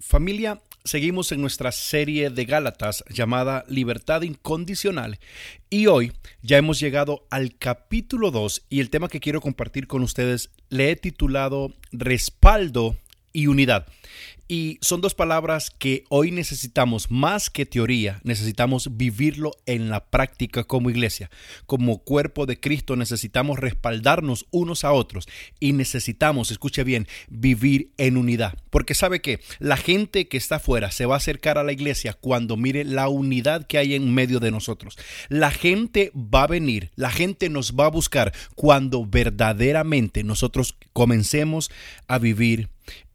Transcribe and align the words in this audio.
Familia, 0.00 0.62
seguimos 0.82 1.30
en 1.30 1.42
nuestra 1.42 1.72
serie 1.72 2.30
de 2.30 2.46
Gálatas 2.46 3.04
llamada 3.10 3.66
Libertad 3.68 4.22
Incondicional 4.22 5.18
y 5.68 5.88
hoy 5.88 6.12
ya 6.40 6.56
hemos 6.56 6.80
llegado 6.80 7.26
al 7.28 7.54
capítulo 7.58 8.30
2 8.30 8.64
y 8.70 8.80
el 8.80 8.88
tema 8.88 9.08
que 9.08 9.20
quiero 9.20 9.42
compartir 9.42 9.86
con 9.86 10.02
ustedes 10.02 10.48
le 10.70 10.90
he 10.90 10.96
titulado 10.96 11.74
Respaldo 11.92 12.96
y 13.32 13.46
Unidad. 13.46 13.86
Y 14.50 14.78
son 14.80 15.00
dos 15.00 15.14
palabras 15.14 15.70
que 15.70 16.02
hoy 16.08 16.32
necesitamos 16.32 17.08
más 17.08 17.50
que 17.50 17.66
teoría, 17.66 18.20
necesitamos 18.24 18.96
vivirlo 18.96 19.52
en 19.64 19.90
la 19.90 20.06
práctica 20.06 20.64
como 20.64 20.90
iglesia. 20.90 21.30
Como 21.66 21.98
cuerpo 21.98 22.46
de 22.46 22.58
Cristo 22.58 22.96
necesitamos 22.96 23.60
respaldarnos 23.60 24.46
unos 24.50 24.82
a 24.82 24.90
otros 24.90 25.28
y 25.60 25.72
necesitamos, 25.72 26.50
escuche 26.50 26.82
bien, 26.82 27.06
vivir 27.28 27.92
en 27.96 28.16
unidad. 28.16 28.58
Porque 28.70 28.94
sabe 28.96 29.20
que 29.20 29.38
la 29.60 29.76
gente 29.76 30.26
que 30.26 30.38
está 30.38 30.56
afuera 30.56 30.90
se 30.90 31.06
va 31.06 31.14
a 31.14 31.18
acercar 31.18 31.56
a 31.56 31.62
la 31.62 31.70
iglesia 31.70 32.14
cuando 32.14 32.56
mire 32.56 32.82
la 32.82 33.08
unidad 33.08 33.68
que 33.68 33.78
hay 33.78 33.94
en 33.94 34.12
medio 34.12 34.40
de 34.40 34.50
nosotros. 34.50 34.98
La 35.28 35.52
gente 35.52 36.10
va 36.16 36.42
a 36.42 36.48
venir, 36.48 36.90
la 36.96 37.12
gente 37.12 37.50
nos 37.50 37.76
va 37.76 37.86
a 37.86 37.90
buscar 37.90 38.34
cuando 38.56 39.06
verdaderamente 39.06 40.24
nosotros 40.24 40.74
comencemos 40.92 41.70
a 42.08 42.18
vivir 42.18 42.68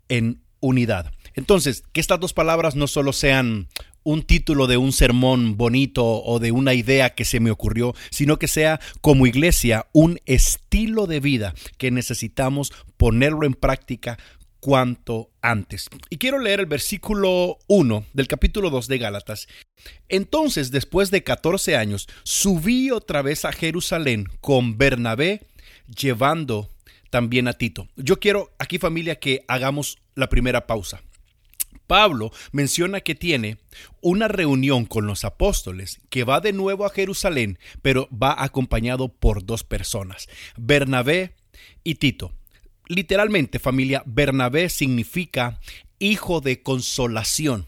en 0.10 0.42
unidad. 0.60 1.12
Entonces, 1.34 1.84
que 1.92 2.02
estas 2.02 2.20
dos 2.20 2.34
palabras 2.34 2.76
no 2.76 2.88
solo 2.88 3.14
sean 3.14 3.68
un 4.04 4.22
título 4.22 4.68
de 4.68 4.78
un 4.78 4.94
sermón 4.94 5.58
bonito 5.58 6.06
o 6.06 6.40
de 6.40 6.52
una 6.52 6.74
idea 6.76 7.16
que 7.16 7.26
se 7.26 7.40
me 7.40 7.52
ocurrió, 7.52 7.94
sino 8.12 8.38
que 8.38 8.48
sea 8.48 8.80
como 9.02 9.26
iglesia 9.26 9.88
un 9.94 10.20
estilo 10.26 11.08
de 11.08 11.20
vida 11.20 11.56
que 11.78 11.92
necesitamos 11.92 12.72
ponerlo 12.98 13.46
en 13.46 13.56
práctica 13.56 14.18
cuanto 14.60 15.32
antes. 15.42 15.90
Y 16.10 16.18
quiero 16.18 16.40
leer 16.40 16.60
el 16.60 16.66
versículo 16.68 17.58
1 17.68 18.06
del 18.14 18.28
capítulo 18.28 18.70
2 18.70 18.88
de 18.88 18.98
Gálatas. 19.00 19.48
Entonces, 20.08 20.72
después 20.72 21.12
de 21.12 21.24
14 21.24 21.76
años, 21.76 22.08
subí 22.24 22.92
otra 22.92 23.22
vez 23.22 23.44
a 23.44 23.52
Jerusalén 23.52 24.28
con 24.40 24.78
Bernabé, 24.78 25.42
llevando 26.00 26.70
también 27.16 27.48
a 27.48 27.54
Tito. 27.54 27.88
Yo 27.96 28.20
quiero 28.20 28.54
aquí 28.60 28.78
familia 28.78 29.22
que 29.22 29.46
hagamos 29.48 30.00
la 30.16 30.28
primera 30.28 30.68
pausa. 30.68 31.02
Pablo 31.88 32.34
menciona 32.52 33.00
que 33.00 33.16
tiene 33.16 33.58
una 34.02 34.28
reunión 34.28 34.84
con 34.84 35.08
los 35.08 35.24
apóstoles 35.24 36.02
que 36.10 36.26
va 36.26 36.42
de 36.42 36.52
nuevo 36.52 36.86
a 36.86 36.90
Jerusalén, 36.90 37.58
pero 37.82 38.10
va 38.12 38.36
acompañado 38.44 39.08
por 39.08 39.46
dos 39.46 39.64
personas, 39.64 40.28
Bernabé 40.58 41.36
y 41.86 41.96
Tito. 41.96 42.34
Literalmente, 42.90 43.60
familia, 43.60 44.04
Bernabé 44.06 44.68
significa 44.68 45.62
hijo 46.00 46.42
de 46.42 46.64
consolación. 46.64 47.66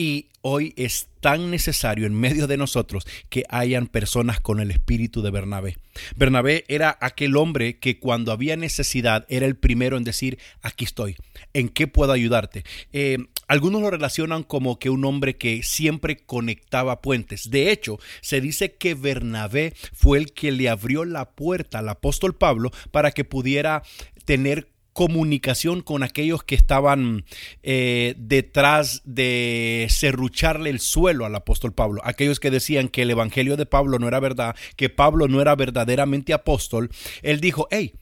Y 0.00 0.28
hoy 0.40 0.72
es 0.78 1.08
tan 1.20 1.50
necesario 1.50 2.06
en 2.06 2.14
medio 2.14 2.46
de 2.46 2.56
nosotros 2.56 3.06
que 3.28 3.44
hayan 3.50 3.86
personas 3.86 4.40
con 4.40 4.58
el 4.58 4.70
espíritu 4.70 5.20
de 5.20 5.30
Bernabé. 5.30 5.76
Bernabé 6.16 6.64
era 6.68 6.96
aquel 7.02 7.36
hombre 7.36 7.78
que 7.78 7.98
cuando 7.98 8.32
había 8.32 8.56
necesidad 8.56 9.26
era 9.28 9.44
el 9.44 9.56
primero 9.56 9.98
en 9.98 10.04
decir, 10.04 10.38
aquí 10.62 10.86
estoy, 10.86 11.16
¿en 11.52 11.68
qué 11.68 11.86
puedo 11.86 12.12
ayudarte? 12.12 12.64
Eh, 12.94 13.18
algunos 13.46 13.82
lo 13.82 13.90
relacionan 13.90 14.42
como 14.42 14.78
que 14.78 14.88
un 14.88 15.04
hombre 15.04 15.36
que 15.36 15.62
siempre 15.62 16.16
conectaba 16.16 17.02
puentes. 17.02 17.50
De 17.50 17.70
hecho, 17.70 17.98
se 18.22 18.40
dice 18.40 18.76
que 18.76 18.94
Bernabé 18.94 19.74
fue 19.92 20.16
el 20.16 20.32
que 20.32 20.50
le 20.50 20.70
abrió 20.70 21.04
la 21.04 21.32
puerta 21.32 21.80
al 21.80 21.90
apóstol 21.90 22.34
Pablo 22.34 22.70
para 22.90 23.10
que 23.10 23.26
pudiera 23.26 23.82
tener 24.24 24.70
comunicación 25.00 25.80
con 25.80 26.02
aquellos 26.02 26.44
que 26.44 26.54
estaban 26.54 27.24
eh, 27.62 28.14
detrás 28.18 29.00
de 29.06 29.86
serrucharle 29.88 30.68
el 30.68 30.78
suelo 30.78 31.24
al 31.24 31.34
apóstol 31.34 31.72
Pablo, 31.72 32.02
aquellos 32.04 32.38
que 32.38 32.50
decían 32.50 32.88
que 32.88 33.00
el 33.00 33.10
evangelio 33.10 33.56
de 33.56 33.64
Pablo 33.64 33.98
no 33.98 34.08
era 34.08 34.20
verdad, 34.20 34.54
que 34.76 34.90
Pablo 34.90 35.26
no 35.26 35.40
era 35.40 35.56
verdaderamente 35.56 36.34
apóstol, 36.34 36.90
él 37.22 37.40
dijo, 37.40 37.66
hey, 37.70 37.94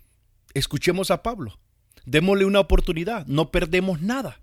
escuchemos 0.54 1.12
a 1.12 1.22
Pablo, 1.22 1.60
démosle 2.04 2.46
una 2.46 2.58
oportunidad, 2.58 3.24
no 3.28 3.52
perdemos 3.52 4.00
nada 4.00 4.40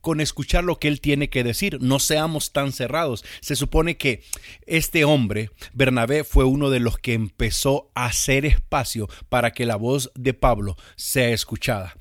con 0.00 0.20
escuchar 0.20 0.64
lo 0.64 0.78
que 0.78 0.88
él 0.88 1.00
tiene 1.00 1.30
que 1.30 1.44
decir. 1.44 1.78
No 1.80 1.98
seamos 1.98 2.52
tan 2.52 2.72
cerrados. 2.72 3.24
Se 3.40 3.56
supone 3.56 3.96
que 3.96 4.22
este 4.66 5.04
hombre, 5.04 5.50
Bernabé, 5.72 6.24
fue 6.24 6.44
uno 6.44 6.70
de 6.70 6.80
los 6.80 6.98
que 6.98 7.14
empezó 7.14 7.90
a 7.94 8.06
hacer 8.06 8.46
espacio 8.46 9.08
para 9.28 9.52
que 9.52 9.66
la 9.66 9.76
voz 9.76 10.10
de 10.14 10.34
Pablo 10.34 10.76
sea 10.96 11.30
escuchada. 11.30 11.94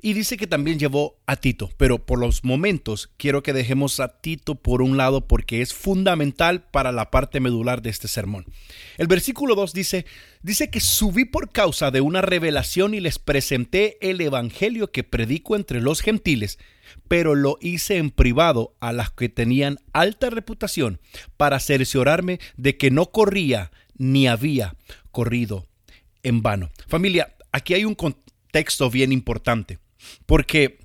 Y 0.00 0.12
dice 0.12 0.36
que 0.36 0.46
también 0.46 0.78
llevó 0.78 1.18
a 1.26 1.36
Tito, 1.36 1.70
pero 1.76 2.06
por 2.06 2.20
los 2.20 2.44
momentos 2.44 3.10
quiero 3.16 3.42
que 3.42 3.52
dejemos 3.52 3.98
a 3.98 4.20
Tito 4.20 4.54
por 4.54 4.80
un 4.80 4.96
lado 4.96 5.26
porque 5.26 5.60
es 5.60 5.74
fundamental 5.74 6.62
para 6.62 6.92
la 6.92 7.10
parte 7.10 7.40
medular 7.40 7.82
de 7.82 7.90
este 7.90 8.06
sermón. 8.06 8.46
El 8.96 9.08
versículo 9.08 9.56
2 9.56 9.72
dice, 9.72 10.06
dice 10.42 10.70
que 10.70 10.78
subí 10.78 11.24
por 11.24 11.50
causa 11.50 11.90
de 11.90 12.00
una 12.00 12.22
revelación 12.22 12.94
y 12.94 13.00
les 13.00 13.18
presenté 13.18 13.98
el 14.00 14.20
evangelio 14.20 14.92
que 14.92 15.02
predico 15.02 15.56
entre 15.56 15.80
los 15.80 16.00
gentiles, 16.00 16.60
pero 17.08 17.34
lo 17.34 17.58
hice 17.60 17.96
en 17.96 18.10
privado 18.10 18.76
a 18.78 18.92
las 18.92 19.10
que 19.10 19.28
tenían 19.28 19.78
alta 19.92 20.30
reputación 20.30 21.00
para 21.36 21.58
cerciorarme 21.58 22.38
de 22.56 22.76
que 22.76 22.92
no 22.92 23.06
corría 23.06 23.72
ni 23.96 24.28
había 24.28 24.76
corrido 25.10 25.66
en 26.22 26.40
vano. 26.42 26.70
Familia, 26.86 27.34
aquí 27.50 27.74
hay 27.74 27.84
un 27.84 27.96
contexto 27.96 28.90
bien 28.90 29.10
importante. 29.10 29.78
Porque 30.26 30.78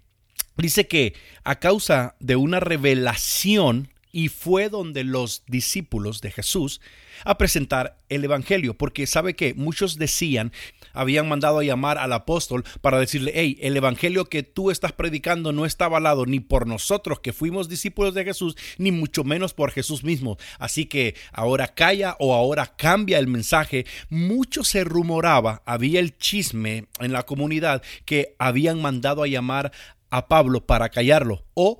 dice 0.57 0.87
que 0.87 1.13
a 1.43 1.59
causa 1.59 2.15
de 2.19 2.35
una 2.35 2.59
revelación 2.59 3.89
y 4.11 4.29
fue 4.29 4.69
donde 4.69 5.03
los 5.03 5.43
discípulos 5.47 6.21
de 6.21 6.31
Jesús 6.31 6.79
a 7.25 7.37
presentar 7.37 7.99
el 8.09 8.23
Evangelio, 8.23 8.75
porque 8.75 9.07
sabe 9.07 9.35
que 9.35 9.53
muchos 9.55 9.97
decían, 9.97 10.51
habían 10.93 11.27
mandado 11.27 11.59
a 11.59 11.63
llamar 11.63 11.97
al 11.97 12.13
apóstol 12.13 12.63
para 12.81 12.99
decirle, 12.99 13.31
hey, 13.35 13.57
el 13.61 13.75
Evangelio 13.75 14.25
que 14.25 14.43
tú 14.43 14.71
estás 14.71 14.91
predicando 14.91 15.51
no 15.51 15.65
está 15.65 15.85
avalado 15.85 16.25
ni 16.25 16.39
por 16.39 16.67
nosotros 16.67 17.19
que 17.19 17.33
fuimos 17.33 17.69
discípulos 17.69 18.13
de 18.13 18.23
Jesús, 18.23 18.55
ni 18.77 18.91
mucho 18.91 19.23
menos 19.23 19.53
por 19.53 19.71
Jesús 19.71 20.03
mismo. 20.03 20.37
Así 20.59 20.85
que 20.85 21.15
ahora 21.31 21.69
calla 21.69 22.15
o 22.19 22.33
ahora 22.33 22.75
cambia 22.77 23.19
el 23.19 23.27
mensaje. 23.27 23.85
Mucho 24.09 24.63
se 24.63 24.83
rumoraba, 24.83 25.61
había 25.65 25.99
el 25.99 26.17
chisme 26.17 26.85
en 26.99 27.11
la 27.11 27.23
comunidad 27.23 27.81
que 28.05 28.35
habían 28.39 28.81
mandado 28.81 29.23
a 29.23 29.27
llamar 29.27 29.71
a 30.09 30.27
Pablo 30.27 30.65
para 30.65 30.89
callarlo 30.89 31.43
o 31.55 31.79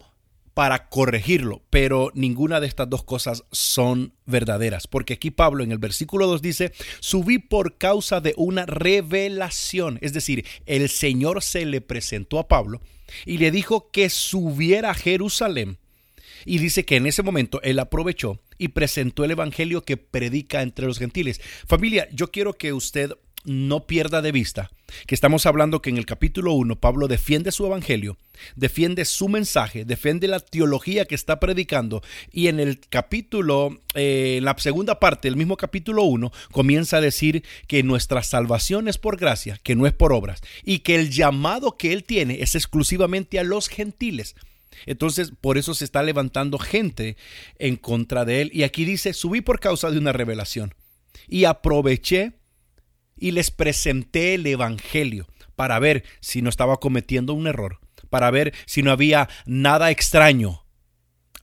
para 0.53 0.90
corregirlo, 0.90 1.64
pero 1.69 2.12
ninguna 2.14 2.59
de 2.59 2.68
estas 2.68 2.90
dos 2.90 3.03
cosas 3.03 3.44
son 3.52 4.14
verdaderas, 4.25 4.88
porque 4.88 5.14
aquí 5.14 5.31
Pablo 5.31 5.64
en 5.64 5.72
el 5.72 5.80
versículo 5.80 6.28
2 6.28 6.41
dice, 6.41 6.74
subí 7.00 7.40
por 7.40 7.78
causa 7.78 8.22
de 8.22 8.34
una 8.38 8.66
revelación, 8.66 9.97
es 10.02 10.14
decir, 10.14 10.46
el 10.66 10.90
Señor 10.90 11.41
se 11.41 11.66
le 11.66 11.81
presentó 11.81 12.40
a 12.40 12.47
Pablo 12.47 12.81
y 13.25 13.38
le 13.38 13.52
dijo 13.52 13.90
que 13.91 14.09
subiera 14.09 14.91
a 14.91 14.96
Jerusalén. 14.96 15.78
Y 16.46 16.58
dice 16.58 16.84
que 16.84 16.97
en 16.97 17.06
ese 17.06 17.24
momento 17.24 17.62
él 17.62 17.80
aprovechó 17.80 18.41
y 18.58 18.70
presentó 18.70 19.24
el 19.24 19.31
evangelio 19.31 19.84
que 19.84 19.97
predica 19.97 20.62
entre 20.62 20.85
los 20.85 21.00
gentiles. 21.00 21.40
Familia, 21.66 22.08
yo 22.12 22.31
quiero 22.31 22.53
que 22.53 22.74
usted 22.74 23.14
no 23.43 23.85
pierda 23.85 24.21
de 24.21 24.31
vista 24.31 24.71
que 25.07 25.15
estamos 25.15 25.45
hablando 25.45 25.81
que 25.81 25.89
en 25.89 25.97
el 25.97 26.05
capítulo 26.05 26.53
1 26.53 26.79
Pablo 26.79 27.07
defiende 27.07 27.51
su 27.51 27.65
evangelio, 27.65 28.17
defiende 28.55 29.05
su 29.05 29.27
mensaje, 29.29 29.85
defiende 29.85 30.27
la 30.27 30.39
teología 30.39 31.05
que 31.05 31.15
está 31.15 31.39
predicando 31.39 32.01
y 32.31 32.47
en 32.47 32.59
el 32.59 32.79
capítulo, 32.79 33.77
eh, 33.95 34.35
en 34.37 34.45
la 34.45 34.55
segunda 34.57 34.99
parte 34.99 35.27
del 35.27 35.37
mismo 35.37 35.57
capítulo 35.57 36.03
1 36.03 36.31
comienza 36.51 36.97
a 36.97 37.01
decir 37.01 37.43
que 37.67 37.83
nuestra 37.83 38.23
salvación 38.23 38.87
es 38.87 38.97
por 38.97 39.17
gracia, 39.17 39.59
que 39.63 39.75
no 39.75 39.87
es 39.87 39.93
por 39.93 40.13
obras 40.13 40.41
y 40.63 40.79
que 40.79 40.95
el 40.95 41.09
llamado 41.09 41.77
que 41.77 41.93
él 41.93 42.03
tiene 42.03 42.41
es 42.41 42.55
exclusivamente 42.55 43.39
a 43.39 43.43
los 43.43 43.67
gentiles. 43.67 44.35
Entonces, 44.85 45.31
por 45.39 45.57
eso 45.59 45.75
se 45.75 45.85
está 45.85 46.01
levantando 46.01 46.57
gente 46.57 47.16
en 47.59 47.75
contra 47.75 48.25
de 48.25 48.41
él. 48.41 48.51
Y 48.53 48.63
aquí 48.63 48.85
dice, 48.85 49.13
subí 49.13 49.39
por 49.39 49.59
causa 49.59 49.91
de 49.91 49.99
una 49.99 50.11
revelación 50.11 50.73
y 51.28 51.46
aproveché 51.46 52.34
y 53.17 53.31
les 53.31 53.51
presenté 53.51 54.35
el 54.35 54.45
Evangelio 54.45 55.27
para 55.55 55.79
ver 55.79 56.03
si 56.19 56.41
no 56.41 56.49
estaba 56.49 56.77
cometiendo 56.77 57.33
un 57.33 57.47
error, 57.47 57.79
para 58.09 58.31
ver 58.31 58.53
si 58.65 58.83
no 58.83 58.91
había 58.91 59.29
nada 59.45 59.91
extraño. 59.91 60.65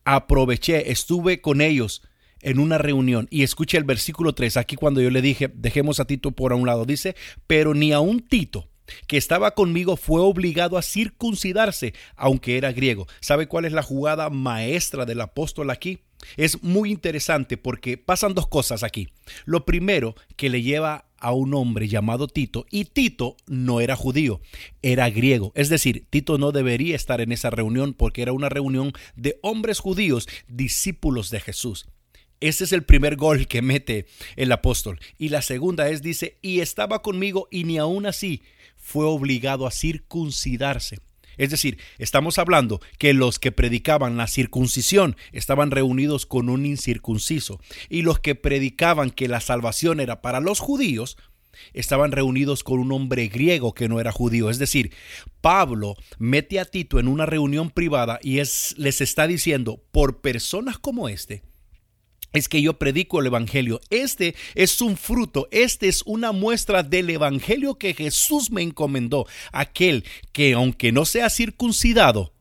Aproveché, 0.05 0.91
estuve 0.91 1.41
con 1.41 1.61
ellos 1.61 2.03
en 2.41 2.59
una 2.59 2.79
reunión 2.79 3.29
y 3.31 3.43
escuché 3.43 3.79
el 3.79 3.85
versículo 3.85 4.35
3, 4.35 4.57
aquí 4.57 4.77
cuando 4.77 5.01
yo 5.01 5.11
le 5.11 5.23
dije, 5.23 5.51
dejemos 5.53 6.01
a 6.01 6.07
Tito 6.07 6.33
por 6.33 6.53
un 6.53 6.67
lado, 6.67 6.85
dice, 6.85 7.15
pero 7.47 7.75
ni 7.75 7.93
a 7.93 8.01
un 8.01 8.21
Tito 8.21 8.69
que 9.07 9.17
estaba 9.17 9.53
conmigo 9.53 9.97
fue 9.97 10.21
obligado 10.21 10.77
a 10.77 10.83
circuncidarse, 10.83 11.95
aunque 12.17 12.57
era 12.57 12.73
griego. 12.73 13.07
¿Sabe 13.21 13.47
cuál 13.47 13.65
es 13.65 13.73
la 13.73 13.83
jugada 13.83 14.31
maestra 14.31 15.07
del 15.07 15.21
apóstol 15.21 15.71
aquí? 15.71 16.01
Es 16.37 16.63
muy 16.63 16.91
interesante 16.91 17.57
porque 17.57 17.99
pasan 17.99 18.35
dos 18.35 18.47
cosas 18.47 18.83
aquí. 18.83 19.09
Lo 19.45 19.65
primero 19.65 20.15
que 20.37 20.51
le 20.51 20.63
lleva 20.63 21.07
a 21.19 21.33
un 21.33 21.55
hombre 21.55 21.87
llamado 21.87 22.29
Tito 22.29 22.67
y 22.71 22.87
Tito 22.87 23.37
no 23.47 23.81
era 23.81 23.95
judío, 23.95 24.41
era 24.83 25.11
griego. 25.11 25.53
Es 25.55 25.69
decir, 25.69 26.07
Tito 26.11 26.39
no 26.39 26.51
debería 26.53 26.97
estar 26.97 27.21
en 27.21 27.33
esa 27.33 27.51
reunión 27.51 27.95
porque 27.95 28.23
era 28.23 28.33
una 28.33 28.49
reunión 28.49 28.93
de 29.17 29.39
hombres 29.43 29.79
judíos, 29.79 30.29
discípulos 30.49 31.31
de 31.31 31.41
Jesús. 31.41 31.87
Ese 32.41 32.65
es 32.65 32.73
el 32.73 32.85
primer 32.85 33.17
gol 33.17 33.47
que 33.47 33.61
mete 33.61 34.07
el 34.37 34.51
apóstol. 34.51 34.99
Y 35.19 35.29
la 35.29 35.43
segunda 35.43 35.91
es, 35.91 36.01
dice, 36.01 36.39
y 36.41 36.61
estaba 36.61 37.03
conmigo 37.03 37.49
y 37.51 37.65
ni 37.65 37.77
aún 37.77 38.07
así 38.07 38.43
fue 38.77 39.05
obligado 39.05 39.67
a 39.67 39.71
circuncidarse. 39.71 40.99
Es 41.37 41.51
decir, 41.51 41.79
estamos 41.99 42.39
hablando 42.39 42.81
que 42.99 43.15
los 43.15 43.39
que 43.39 43.53
predicaban 43.53 44.17
la 44.17 44.27
circuncisión 44.27 45.17
estaban 45.33 45.71
reunidos 45.71 46.27
con 46.27 46.49
un 46.49 46.67
incircunciso 46.67 47.61
y 47.89 48.03
los 48.03 48.19
que 48.19 48.35
predicaban 48.35 49.11
que 49.11 49.29
la 49.29 49.41
salvación 49.41 50.01
era 50.01 50.23
para 50.23 50.41
los 50.41 50.61
judíos 50.61 51.17
estaban 51.73 52.13
reunidos 52.13 52.65
con 52.65 52.79
un 52.79 52.93
hombre 52.93 53.29
griego 53.29 53.75
que 53.75 53.89
no 53.89 54.01
era 54.01 54.13
judío. 54.13 54.51
Es 54.51 54.59
decir, 54.59 54.93
Pablo 55.41 55.97
mete 56.19 56.61
a 56.61 56.65
Tito 56.65 56.99
en 56.99 57.09
una 57.09 57.27
reunión 57.27 57.71
privada 57.71 58.19
y 58.23 58.39
es, 58.39 58.75
les 58.79 59.01
está 59.01 59.27
diciendo, 59.27 59.83
por 59.93 60.21
personas 60.21 60.79
como 60.79 61.09
este, 61.09 61.43
es 62.33 62.49
que 62.49 62.63
yo 62.63 62.79
predico 62.79 63.21
el 63.21 63.27
Evangelio. 63.27 63.81
Este 63.91 64.35
es 64.55 64.81
un 64.81 64.97
fruto, 64.97 65.49
este 65.51 65.89
es 65.89 66.03
una 66.07 66.33
muestra 66.33 66.83
del 66.83 67.11
Evangelio 67.11 67.79
que 67.79 67.95
Jesús 67.95 68.51
me 68.51 68.63
encomendó. 68.63 69.27
Aquel 69.53 70.05
que 70.33 70.53
aunque 70.55 70.93
no 70.93 71.05
sea 71.05 71.31
circuncidado 71.31 72.33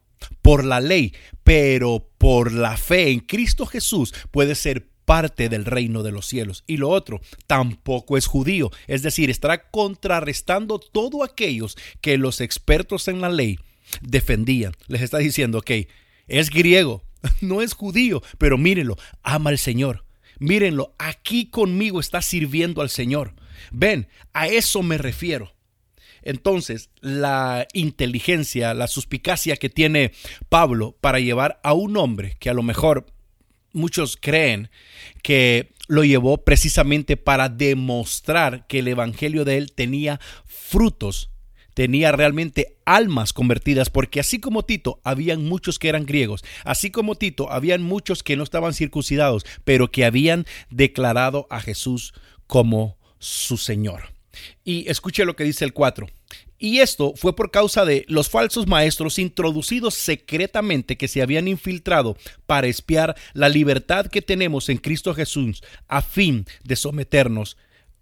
por 0.41 0.65
la 0.65 0.79
ley, 0.79 1.13
pero 1.43 2.07
por 2.17 2.51
la 2.51 2.77
fe 2.77 3.09
en 3.09 3.19
Cristo 3.19 3.65
Jesús, 3.65 4.13
puede 4.31 4.55
ser 4.55 4.89
parte 5.05 5.49
del 5.49 5.65
reino 5.65 6.03
de 6.03 6.11
los 6.11 6.27
cielos. 6.27 6.63
Y 6.67 6.77
lo 6.77 6.89
otro, 6.89 7.19
tampoco 7.47 8.15
es 8.15 8.27
judío. 8.27 8.69
Es 8.85 9.01
decir, 9.01 9.31
estará 9.31 9.69
contrarrestando 9.71 10.77
todo 10.77 11.23
aquellos 11.23 11.77
que 11.99 12.19
los 12.19 12.41
expertos 12.41 13.07
en 13.07 13.19
la 13.19 13.29
ley 13.29 13.57
defendían. 14.01 14.73
Les 14.87 15.01
está 15.01 15.17
diciendo, 15.17 15.59
ok, 15.59 15.71
es 16.27 16.51
griego, 16.51 17.03
no 17.41 17.61
es 17.61 17.73
judío, 17.73 18.21
pero 18.37 18.57
mírenlo, 18.57 18.97
ama 19.23 19.49
al 19.49 19.57
Señor. 19.57 20.05
Mírenlo, 20.39 20.95
aquí 20.97 21.47
conmigo 21.47 21.99
está 21.99 22.21
sirviendo 22.21 22.81
al 22.81 22.89
Señor. 22.89 23.33
Ven, 23.71 24.07
a 24.33 24.47
eso 24.47 24.81
me 24.83 24.97
refiero. 24.97 25.53
Entonces, 26.21 26.89
la 27.01 27.67
inteligencia, 27.73 28.73
la 28.73 28.87
suspicacia 28.87 29.57
que 29.57 29.69
tiene 29.69 30.11
Pablo 30.49 30.97
para 31.01 31.19
llevar 31.19 31.59
a 31.63 31.73
un 31.73 31.97
hombre 31.97 32.35
que 32.39 32.49
a 32.49 32.53
lo 32.53 32.63
mejor 32.63 33.05
muchos 33.73 34.17
creen 34.17 34.69
que 35.23 35.73
lo 35.87 36.03
llevó 36.03 36.43
precisamente 36.43 37.17
para 37.17 37.49
demostrar 37.49 38.67
que 38.67 38.79
el 38.79 38.87
Evangelio 38.87 39.45
de 39.45 39.57
él 39.57 39.71
tenía 39.73 40.19
frutos 40.45 41.31
tenía 41.73 42.11
realmente 42.11 42.77
almas 42.85 43.33
convertidas, 43.33 43.89
porque 43.89 44.19
así 44.19 44.39
como 44.39 44.63
Tito, 44.63 44.99
habían 45.03 45.45
muchos 45.45 45.79
que 45.79 45.89
eran 45.89 46.05
griegos, 46.05 46.43
así 46.63 46.91
como 46.91 47.15
Tito, 47.15 47.51
habían 47.51 47.83
muchos 47.83 48.23
que 48.23 48.35
no 48.35 48.43
estaban 48.43 48.73
circuncidados, 48.73 49.45
pero 49.63 49.91
que 49.91 50.05
habían 50.05 50.45
declarado 50.69 51.47
a 51.49 51.61
Jesús 51.61 52.13
como 52.47 52.97
su 53.19 53.57
Señor. 53.57 54.13
Y 54.63 54.89
escuche 54.89 55.25
lo 55.25 55.35
que 55.35 55.43
dice 55.43 55.65
el 55.65 55.73
4. 55.73 56.07
Y 56.61 56.79
esto 56.79 57.13
fue 57.15 57.35
por 57.35 57.51
causa 57.51 57.85
de 57.85 58.05
los 58.09 58.29
falsos 58.29 58.67
maestros 58.67 59.17
introducidos 59.17 59.93
secretamente 59.93 60.97
que 60.97 61.07
se 61.07 61.21
habían 61.21 61.47
infiltrado 61.47 62.17
para 62.45 62.67
espiar 62.67 63.15
la 63.33 63.47
libertad 63.47 64.07
que 64.07 64.21
tenemos 64.21 64.67
en 64.67 64.77
Cristo 64.77 65.13
Jesús 65.13 65.63
a 65.87 66.01
fin 66.01 66.45
de 66.63 66.75
someternos 66.75 67.55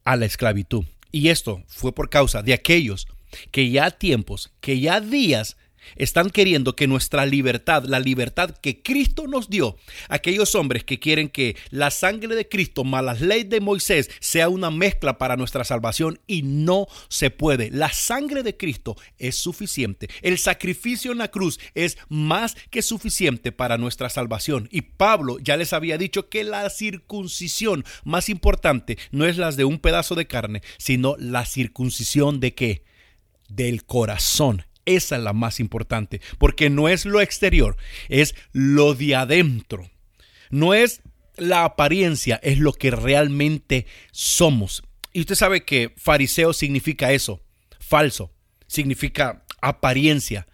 a 0.03 0.15
la 0.15 0.25
esclavitud. 0.25 0.85
Y 1.11 1.29
esto 1.29 1.63
fue 1.67 1.93
por 1.93 2.09
causa 2.09 2.41
de 2.41 2.53
aquellos 2.53 3.07
que 3.51 3.69
ya 3.69 3.91
tiempos, 3.91 4.51
que 4.61 4.79
ya 4.79 5.01
días 5.01 5.57
están 5.95 6.29
queriendo 6.29 6.75
que 6.75 6.87
nuestra 6.87 7.25
libertad, 7.25 7.85
la 7.85 7.99
libertad 7.99 8.51
que 8.51 8.81
Cristo 8.81 9.27
nos 9.27 9.49
dio, 9.49 9.77
aquellos 10.09 10.55
hombres 10.55 10.83
que 10.83 10.99
quieren 10.99 11.29
que 11.29 11.55
la 11.69 11.91
sangre 11.91 12.35
de 12.35 12.47
Cristo 12.47 12.83
más 12.83 13.03
las 13.03 13.21
leyes 13.21 13.49
de 13.49 13.61
Moisés 13.61 14.09
sea 14.19 14.49
una 14.49 14.71
mezcla 14.71 15.17
para 15.17 15.37
nuestra 15.37 15.63
salvación 15.63 16.19
y 16.27 16.41
no 16.41 16.87
se 17.09 17.29
puede. 17.29 17.69
La 17.71 17.91
sangre 17.91 18.43
de 18.43 18.57
Cristo 18.57 18.95
es 19.17 19.35
suficiente. 19.35 20.09
El 20.21 20.37
sacrificio 20.37 21.11
en 21.11 21.19
la 21.19 21.29
cruz 21.29 21.59
es 21.75 21.97
más 22.09 22.55
que 22.69 22.81
suficiente 22.81 23.51
para 23.51 23.77
nuestra 23.77 24.09
salvación. 24.09 24.67
Y 24.71 24.81
Pablo 24.81 25.37
ya 25.39 25.57
les 25.57 25.73
había 25.73 25.97
dicho 25.97 26.27
que 26.29 26.43
la 26.43 26.69
circuncisión 26.69 27.85
más 28.03 28.29
importante 28.29 28.97
no 29.11 29.25
es 29.25 29.37
la 29.37 29.51
de 29.51 29.63
un 29.63 29.79
pedazo 29.79 30.15
de 30.15 30.27
carne, 30.27 30.61
sino 30.77 31.15
la 31.17 31.45
circuncisión 31.45 32.39
de 32.39 32.53
qué? 32.53 32.86
Del 33.47 33.85
corazón. 33.85 34.63
Esa 34.85 35.17
es 35.17 35.21
la 35.21 35.33
más 35.33 35.59
importante, 35.59 36.21
porque 36.37 36.69
no 36.69 36.87
es 36.87 37.05
lo 37.05 37.19
exterior, 37.19 37.75
es 38.07 38.35
lo 38.53 38.93
de 38.93 39.15
adentro. 39.15 39.89
No 40.49 40.73
es 40.73 41.01
la 41.35 41.65
apariencia, 41.65 42.39
es 42.41 42.59
lo 42.59 42.71
que 42.71 42.91
realmente 42.91 43.85
somos. 44.11 44.83
Y 45.11 45.21
usted 45.21 45.35
sabe 45.35 45.65
que 45.65 45.93
fariseo 45.97 46.53
significa 46.53 47.11
eso, 47.11 47.41
falso, 47.79 48.31
significa 48.67 49.43
apariencia. 49.61 50.47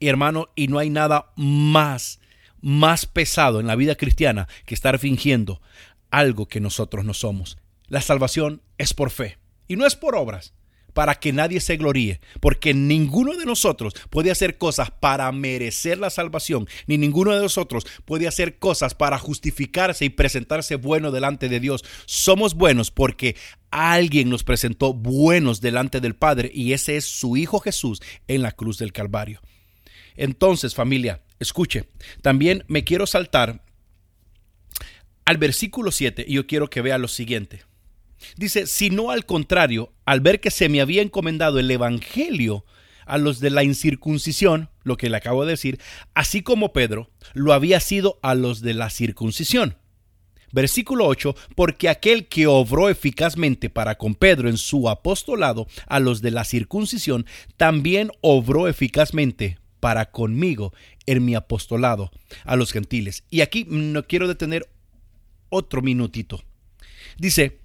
Y 0.00 0.08
hermano, 0.08 0.48
y 0.56 0.66
no 0.66 0.78
hay 0.78 0.90
nada 0.90 1.32
más, 1.36 2.18
más 2.60 3.06
pesado 3.06 3.60
en 3.60 3.68
la 3.68 3.76
vida 3.76 3.94
cristiana 3.94 4.48
que 4.64 4.74
estar 4.74 4.98
fingiendo 4.98 5.60
algo 6.10 6.46
que 6.46 6.60
nosotros 6.60 7.04
no 7.04 7.14
somos. 7.14 7.58
La 7.86 8.00
salvación 8.00 8.62
es 8.78 8.94
por 8.94 9.10
fe 9.10 9.38
y 9.68 9.76
no 9.76 9.86
es 9.86 9.94
por 9.94 10.16
obras 10.16 10.55
para 10.96 11.16
que 11.16 11.30
nadie 11.30 11.60
se 11.60 11.76
gloríe, 11.76 12.20
porque 12.40 12.72
ninguno 12.72 13.36
de 13.36 13.44
nosotros 13.44 13.92
puede 14.08 14.30
hacer 14.30 14.56
cosas 14.56 14.90
para 14.90 15.30
merecer 15.30 15.98
la 15.98 16.08
salvación, 16.08 16.66
ni 16.86 16.96
ninguno 16.96 17.34
de 17.34 17.42
nosotros 17.42 17.86
puede 18.06 18.26
hacer 18.26 18.58
cosas 18.58 18.94
para 18.94 19.18
justificarse 19.18 20.06
y 20.06 20.08
presentarse 20.08 20.76
bueno 20.76 21.10
delante 21.10 21.50
de 21.50 21.60
Dios. 21.60 21.84
Somos 22.06 22.54
buenos 22.54 22.90
porque 22.90 23.36
alguien 23.70 24.30
nos 24.30 24.42
presentó 24.42 24.94
buenos 24.94 25.60
delante 25.60 26.00
del 26.00 26.16
Padre 26.16 26.50
y 26.54 26.72
ese 26.72 26.96
es 26.96 27.04
su 27.04 27.36
Hijo 27.36 27.60
Jesús 27.60 28.00
en 28.26 28.40
la 28.40 28.52
cruz 28.52 28.78
del 28.78 28.94
Calvario. 28.94 29.42
Entonces, 30.16 30.74
familia, 30.74 31.20
escuche, 31.38 31.90
también 32.22 32.64
me 32.68 32.84
quiero 32.84 33.06
saltar 33.06 33.62
al 35.26 35.36
versículo 35.36 35.92
7 35.92 36.24
y 36.26 36.32
yo 36.32 36.46
quiero 36.46 36.70
que 36.70 36.80
vea 36.80 36.96
lo 36.96 37.08
siguiente. 37.08 37.64
Dice, 38.36 38.66
sino 38.66 39.10
al 39.10 39.26
contrario, 39.26 39.92
al 40.04 40.20
ver 40.20 40.40
que 40.40 40.50
se 40.50 40.68
me 40.68 40.80
había 40.80 41.02
encomendado 41.02 41.58
el 41.58 41.70
Evangelio 41.70 42.64
a 43.06 43.18
los 43.18 43.40
de 43.40 43.50
la 43.50 43.62
incircuncisión, 43.62 44.68
lo 44.82 44.96
que 44.96 45.08
le 45.08 45.16
acabo 45.16 45.44
de 45.44 45.52
decir, 45.52 45.80
así 46.14 46.42
como 46.42 46.72
Pedro 46.72 47.10
lo 47.34 47.52
había 47.52 47.80
sido 47.80 48.18
a 48.22 48.34
los 48.34 48.60
de 48.60 48.74
la 48.74 48.90
circuncisión. 48.90 49.76
Versículo 50.52 51.06
8, 51.06 51.34
porque 51.54 51.88
aquel 51.88 52.28
que 52.28 52.46
obró 52.46 52.88
eficazmente 52.88 53.68
para 53.68 53.96
con 53.96 54.14
Pedro 54.14 54.48
en 54.48 54.56
su 54.56 54.88
apostolado 54.88 55.66
a 55.86 56.00
los 56.00 56.22
de 56.22 56.30
la 56.30 56.44
circuncisión, 56.44 57.26
también 57.56 58.10
obró 58.20 58.68
eficazmente 58.68 59.58
para 59.80 60.10
conmigo 60.10 60.72
en 61.04 61.24
mi 61.24 61.34
apostolado 61.34 62.10
a 62.44 62.56
los 62.56 62.72
gentiles. 62.72 63.24
Y 63.30 63.40
aquí 63.40 63.66
no 63.68 64.04
quiero 64.06 64.28
detener 64.28 64.68
otro 65.48 65.82
minutito. 65.82 66.42
Dice, 67.18 67.60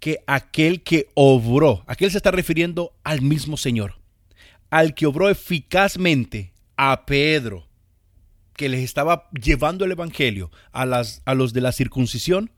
que 0.00 0.18
aquel 0.26 0.82
que 0.82 1.08
obró, 1.14 1.84
aquel 1.86 2.10
se 2.10 2.16
está 2.16 2.30
refiriendo 2.30 2.92
al 3.04 3.22
mismo 3.22 3.56
Señor, 3.56 4.00
al 4.70 4.94
que 4.94 5.06
obró 5.06 5.28
eficazmente 5.28 6.52
a 6.76 7.04
Pedro, 7.06 7.68
que 8.56 8.68
les 8.68 8.80
estaba 8.80 9.28
llevando 9.32 9.84
el 9.84 9.92
Evangelio 9.92 10.50
a, 10.72 10.86
las, 10.86 11.22
a 11.26 11.34
los 11.34 11.52
de 11.52 11.60
la 11.60 11.72
circuncisión, 11.72 12.50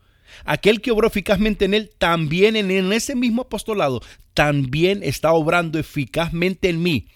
aquel 0.44 0.80
que 0.80 0.92
obró 0.92 1.08
eficazmente 1.08 1.64
en 1.64 1.74
él, 1.74 1.90
también 1.98 2.56
en, 2.56 2.70
en 2.70 2.92
ese 2.92 3.14
mismo 3.14 3.42
apostolado, 3.42 4.00
también 4.34 5.02
está 5.02 5.32
obrando 5.32 5.78
eficazmente 5.78 6.68
en 6.68 6.82
mí 6.82 7.08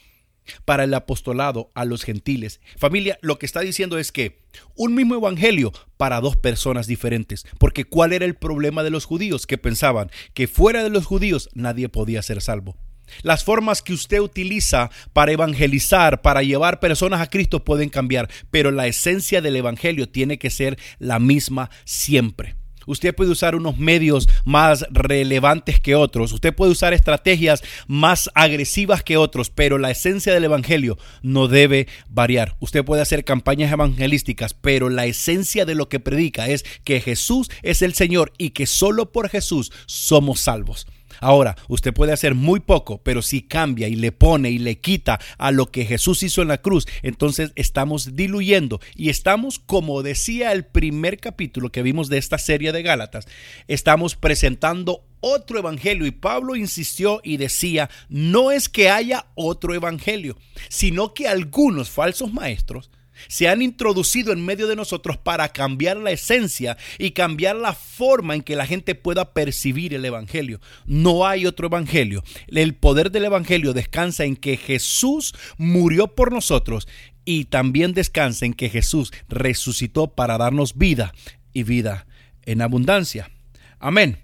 para 0.65 0.85
el 0.85 0.95
apostolado 0.95 1.71
a 1.75 1.85
los 1.85 2.05
gentiles. 2.05 2.61
Familia, 2.77 3.19
lo 3.23 3.39
que 3.39 3.47
está 3.47 3.61
diciendo 3.61 3.99
es 3.99 4.13
que 4.13 4.41
un 4.75 4.95
mismo 4.95 5.15
evangelio 5.15 5.73
para 5.97 6.21
dos 6.21 6.37
personas 6.37 6.87
diferentes. 6.87 7.47
Porque 7.59 7.85
¿cuál 7.85 8.13
era 8.13 8.25
el 8.25 8.35
problema 8.35 8.83
de 8.83 8.91
los 8.91 9.05
judíos? 9.05 9.47
Que 9.47 9.59
pensaban 9.59 10.11
que 10.35 10.49
fuera 10.49 10.83
de 10.83 10.91
los 10.91 11.07
judíos 11.07 11.49
nadie 11.55 11.89
podía 11.89 12.23
ser 12.23 12.41
salvo. 12.41 12.77
Las 13.23 13.45
formas 13.45 13.83
que 13.83 13.93
usted 13.93 14.21
utiliza 14.21 14.91
para 15.13 15.33
evangelizar, 15.33 16.23
para 16.23 16.43
llevar 16.43 16.81
personas 16.81 17.21
a 17.21 17.31
Cristo 17.31 17.65
pueden 17.65 17.89
cambiar, 17.89 18.29
pero 18.51 18.71
la 18.71 18.87
esencia 18.87 19.41
del 19.41 19.57
Evangelio 19.57 20.09
tiene 20.09 20.39
que 20.39 20.51
ser 20.51 20.79
la 20.99 21.19
misma 21.19 21.71
siempre. 21.85 22.57
Usted 22.87 23.15
puede 23.15 23.31
usar 23.31 23.55
unos 23.55 23.79
medios 23.79 24.29
más 24.45 24.87
relevantes 24.91 25.81
que 25.81 25.95
otros. 25.95 26.33
Usted 26.33 26.55
puede 26.55 26.73
usar 26.73 26.95
estrategias 26.95 27.63
más 27.87 28.31
agresivas 28.35 29.03
que 29.03 29.17
otros, 29.17 29.51
pero 29.51 29.79
la 29.79 29.91
esencia 29.91 30.33
del 30.33 30.45
Evangelio 30.45 30.97
no 31.23 31.49
debe 31.49 31.89
variar. 32.09 32.57
Usted 32.61 32.85
puede 32.85 33.03
hacer 33.03 33.25
campañas 33.25 33.73
evangelísticas, 33.73 34.55
pero 34.55 34.89
la 34.89 35.07
esencia 35.07 35.65
de 35.65 35.75
lo 35.75 35.89
que 35.89 36.01
predica 36.01 36.49
es 36.49 36.65
que 36.85 37.01
Jesús 37.01 37.51
es 37.63 37.83
el 37.83 37.95
Señor 37.95 38.33
y 38.39 38.51
que 38.51 38.67
solo 38.67 39.13
por 39.13 39.29
Jesús 39.29 39.73
somos 39.87 40.41
salvos. 40.41 40.87
Ahora, 41.21 41.57
usted 41.69 41.93
puede 41.93 42.13
hacer 42.13 42.35
muy 42.35 42.61
poco, 42.61 43.01
pero 43.03 43.23
si 43.23 43.43
cambia 43.43 43.89
y 43.89 43.97
le 43.97 44.13
pone 44.13 44.51
y 44.51 44.59
le 44.59 44.79
quita 44.79 45.21
a 45.39 45.51
lo 45.51 45.67
que 45.71 45.85
Jesús 45.85 46.23
hizo 46.23 46.43
en 46.43 46.49
la 46.49 46.59
cruz, 46.59 46.87
entonces 47.03 47.53
estamos 47.55 48.17
diluyendo. 48.17 48.81
Y 48.95 49.11
estamos, 49.11 49.59
como 49.59 50.03
decía 50.03 50.53
el 50.53 50.65
primer 50.65 51.19
capítulo 51.19 51.71
que 51.71 51.83
vimos 51.83 52.09
de 52.09 52.19
esta 52.19 52.39
serie 52.39 52.73
de 52.73 52.83
Gálatas, 52.83 53.27
estamos 53.69 54.17
presentando 54.17 55.05
otro 55.21 55.59
evangelio. 55.59 56.07
Y 56.07 56.13
Pablo 56.13 56.57
insistió 56.57 57.21
y 57.23 57.37
decía, 57.37 57.91
no 58.09 58.51
es 58.51 58.69
que 58.69 58.91
haya 58.91 59.27
otro 59.35 59.75
evangelio, 59.75 60.37
sino 60.69 61.15
que 61.15 61.29
algunos 61.29 61.91
falsos 61.91 62.33
maestros 62.33 62.91
se 63.29 63.49
han 63.49 63.63
introducido 63.63 64.33
en 64.33 64.45
medio 64.45 64.67
de 64.67 64.77
nosotros 64.77 65.17
para 65.17 65.49
cambiar 65.49 65.97
la 65.97 66.11
esencia 66.11 66.77
y 66.99 67.13
cambiar 67.13 67.57
la 67.57 67.73
forma 67.73 68.35
en 68.35 68.43
que 68.43 68.57
la 68.57 68.67
gente 68.67 68.95
pueda 68.95 69.33
percibir 69.33 69.95
el 69.95 70.05
Evangelio. 70.05 70.61
No 70.87 71.27
hay 71.27 71.47
otro 71.47 71.67
Evangelio. 71.67 72.23
El 72.49 72.75
poder 72.75 73.11
del 73.11 73.25
Evangelio 73.25 73.73
descansa 73.73 74.25
en 74.25 74.37
que 74.37 74.57
Jesús 74.57 75.35
murió 75.57 76.15
por 76.15 76.33
nosotros 76.33 76.89
y 77.25 77.47
también 77.47 77.93
descansa 77.93 78.47
en 78.47 78.55
que 78.55 78.71
Jesús 78.71 79.13
resucitó 79.29 80.09
para 80.09 80.39
darnos 80.39 80.77
vida 80.77 81.13
y 81.53 81.65
vida 81.65 82.07
en 82.45 82.63
abundancia. 82.63 83.31
Amén. 83.79 84.19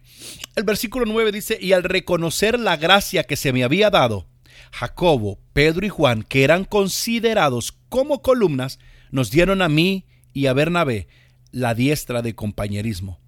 El 0.54 0.64
versículo 0.64 1.04
9 1.06 1.32
dice, 1.32 1.58
y 1.60 1.72
al 1.72 1.82
reconocer 1.82 2.58
la 2.58 2.76
gracia 2.76 3.24
que 3.24 3.36
se 3.36 3.52
me 3.52 3.64
había 3.64 3.90
dado, 3.90 4.28
Jacobo, 4.72 5.38
Pedro 5.52 5.86
y 5.86 5.90
Juan, 5.90 6.22
que 6.22 6.44
eran 6.44 6.64
considerados 6.64 7.78
como 7.88 8.22
columnas, 8.22 8.78
nos 9.10 9.30
dieron 9.30 9.62
a 9.62 9.68
mí 9.68 10.06
y 10.32 10.46
a 10.46 10.54
Bernabé 10.54 11.06
la 11.52 11.74
diestra 11.74 12.22
de 12.22 12.34
compañerismo. 12.34 13.20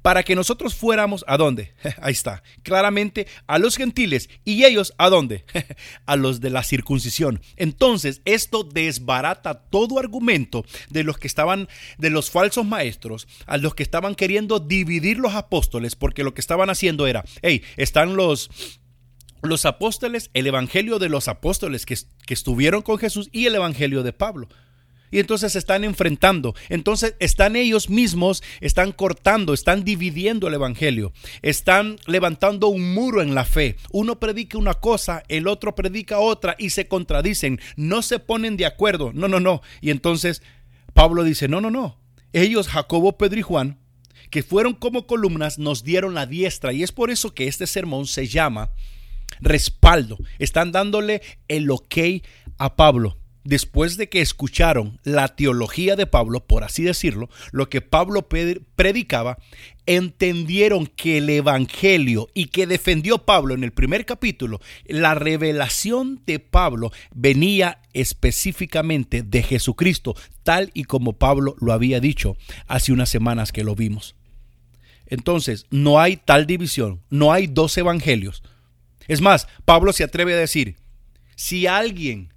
Para 0.00 0.22
que 0.22 0.34
nosotros 0.34 0.74
fuéramos 0.74 1.24
a 1.28 1.36
dónde? 1.36 1.74
Ahí 2.00 2.12
está, 2.12 2.42
claramente 2.62 3.26
a 3.46 3.58
los 3.58 3.76
gentiles 3.76 4.30
y 4.44 4.64
ellos 4.64 4.94
a 4.96 5.10
dónde? 5.10 5.44
a 6.06 6.16
los 6.16 6.40
de 6.40 6.50
la 6.50 6.62
circuncisión. 6.62 7.42
Entonces, 7.56 8.22
esto 8.24 8.64
desbarata 8.64 9.64
todo 9.64 9.98
argumento 9.98 10.64
de 10.88 11.04
los 11.04 11.18
que 11.18 11.26
estaban 11.26 11.68
de 11.98 12.10
los 12.10 12.30
falsos 12.30 12.64
maestros, 12.64 13.26
a 13.46 13.58
los 13.58 13.74
que 13.74 13.82
estaban 13.82 14.14
queriendo 14.14 14.60
dividir 14.60 15.18
los 15.18 15.34
apóstoles, 15.34 15.96
porque 15.96 16.24
lo 16.24 16.32
que 16.32 16.40
estaban 16.40 16.70
haciendo 16.70 17.06
era, 17.06 17.24
hey, 17.42 17.62
están 17.76 18.16
los 18.16 18.50
los 19.46 19.66
apóstoles, 19.66 20.30
el 20.34 20.46
evangelio 20.46 20.98
de 20.98 21.08
los 21.08 21.28
apóstoles 21.28 21.86
que, 21.86 21.96
que, 22.26 22.34
estuvieron 22.34 22.82
con 22.82 22.98
Jesús 22.98 23.28
y 23.32 23.46
el 23.46 23.54
evangelio 23.54 24.02
de 24.02 24.12
Pablo. 24.12 24.48
Y 25.14 25.20
entonces 25.20 25.52
se 25.52 25.60
están 25.60 25.84
enfrentando. 25.84 26.56
Entonces 26.68 27.14
están 27.20 27.54
ellos 27.54 27.88
mismos, 27.88 28.42
están 28.60 28.90
cortando, 28.90 29.54
están 29.54 29.84
dividiendo 29.84 30.48
el 30.48 30.54
evangelio. 30.54 31.12
Están 31.40 31.98
levantando 32.06 32.66
un 32.66 32.94
muro 32.94 33.22
en 33.22 33.32
la 33.32 33.44
fe. 33.44 33.76
Uno 33.92 34.18
predica 34.18 34.58
una 34.58 34.74
cosa, 34.74 35.22
el 35.28 35.46
otro 35.46 35.76
predica 35.76 36.18
otra 36.18 36.56
y 36.58 36.70
se 36.70 36.88
contradicen. 36.88 37.60
No 37.76 38.02
se 38.02 38.18
ponen 38.18 38.56
de 38.56 38.66
acuerdo. 38.66 39.12
No, 39.14 39.28
no, 39.28 39.38
no. 39.38 39.62
Y 39.80 39.90
entonces 39.90 40.42
Pablo 40.94 41.22
dice, 41.22 41.46
no, 41.46 41.60
no, 41.60 41.70
no. 41.70 42.00
Ellos, 42.32 42.66
Jacobo, 42.66 43.16
Pedro 43.16 43.38
y 43.38 43.42
Juan, 43.42 43.78
que 44.30 44.42
fueron 44.42 44.74
como 44.74 45.06
columnas, 45.06 45.60
nos 45.60 45.84
dieron 45.84 46.14
la 46.14 46.26
diestra. 46.26 46.72
Y 46.72 46.82
es 46.82 46.90
por 46.90 47.12
eso 47.12 47.34
que 47.34 47.46
este 47.46 47.68
sermón 47.68 48.08
se 48.08 48.26
llama 48.26 48.72
respaldo, 49.40 50.18
están 50.38 50.72
dándole 50.72 51.22
el 51.48 51.70
ok 51.70 52.22
a 52.58 52.76
Pablo. 52.76 53.16
Después 53.44 53.98
de 53.98 54.08
que 54.08 54.22
escucharon 54.22 54.98
la 55.04 55.28
teología 55.28 55.96
de 55.96 56.06
Pablo, 56.06 56.46
por 56.46 56.64
así 56.64 56.82
decirlo, 56.82 57.28
lo 57.52 57.68
que 57.68 57.82
Pablo 57.82 58.26
predicaba, 58.26 59.36
entendieron 59.84 60.86
que 60.86 61.18
el 61.18 61.28
Evangelio 61.28 62.28
y 62.32 62.46
que 62.46 62.66
defendió 62.66 63.18
Pablo 63.18 63.52
en 63.52 63.62
el 63.62 63.72
primer 63.72 64.06
capítulo, 64.06 64.60
la 64.86 65.14
revelación 65.14 66.22
de 66.24 66.38
Pablo 66.38 66.90
venía 67.14 67.82
específicamente 67.92 69.22
de 69.22 69.42
Jesucristo, 69.42 70.16
tal 70.42 70.70
y 70.72 70.84
como 70.84 71.18
Pablo 71.18 71.54
lo 71.60 71.74
había 71.74 72.00
dicho 72.00 72.38
hace 72.66 72.92
unas 72.92 73.10
semanas 73.10 73.52
que 73.52 73.62
lo 73.62 73.74
vimos. 73.74 74.16
Entonces, 75.06 75.66
no 75.68 76.00
hay 76.00 76.16
tal 76.16 76.46
división, 76.46 77.02
no 77.10 77.30
hay 77.30 77.46
dos 77.46 77.76
evangelios, 77.76 78.42
es 79.08 79.20
más, 79.20 79.48
Pablo 79.64 79.92
se 79.92 80.04
atreve 80.04 80.34
a 80.34 80.38
decir, 80.38 80.76
si 81.36 81.66
alguien, 81.66 82.32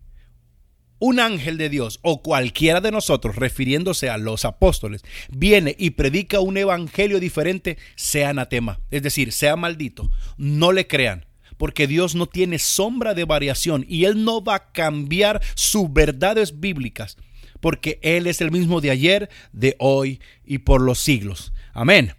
un 0.99 1.19
ángel 1.19 1.57
de 1.57 1.69
Dios 1.69 1.99
o 2.01 2.21
cualquiera 2.21 2.81
de 2.81 2.91
nosotros, 2.91 3.35
refiriéndose 3.35 4.09
a 4.09 4.17
los 4.17 4.45
apóstoles, 4.45 5.03
viene 5.29 5.75
y 5.77 5.91
predica 5.91 6.39
un 6.39 6.57
evangelio 6.57 7.19
diferente, 7.19 7.77
sea 7.95 8.29
anatema, 8.29 8.79
es 8.91 9.03
decir, 9.03 9.31
sea 9.31 9.55
maldito, 9.55 10.09
no 10.37 10.71
le 10.71 10.87
crean. 10.87 11.25
Porque 11.57 11.87
Dios 11.87 12.13
no 12.13 12.27
tiene 12.27 12.59
sombra 12.59 13.15
de 13.15 13.25
variación 13.25 13.83
y 13.89 14.05
Él 14.05 14.23
no 14.23 14.43
va 14.43 14.55
a 14.55 14.71
cambiar 14.71 15.41
sus 15.55 15.91
verdades 15.91 16.59
bíblicas, 16.59 17.17
porque 17.59 17.97
Él 18.03 18.27
es 18.27 18.41
el 18.41 18.51
mismo 18.51 18.79
de 18.79 18.91
ayer, 18.91 19.29
de 19.53 19.75
hoy 19.79 20.21
y 20.45 20.59
por 20.59 20.81
los 20.81 20.99
siglos. 20.99 21.53
Amén. 21.73 22.13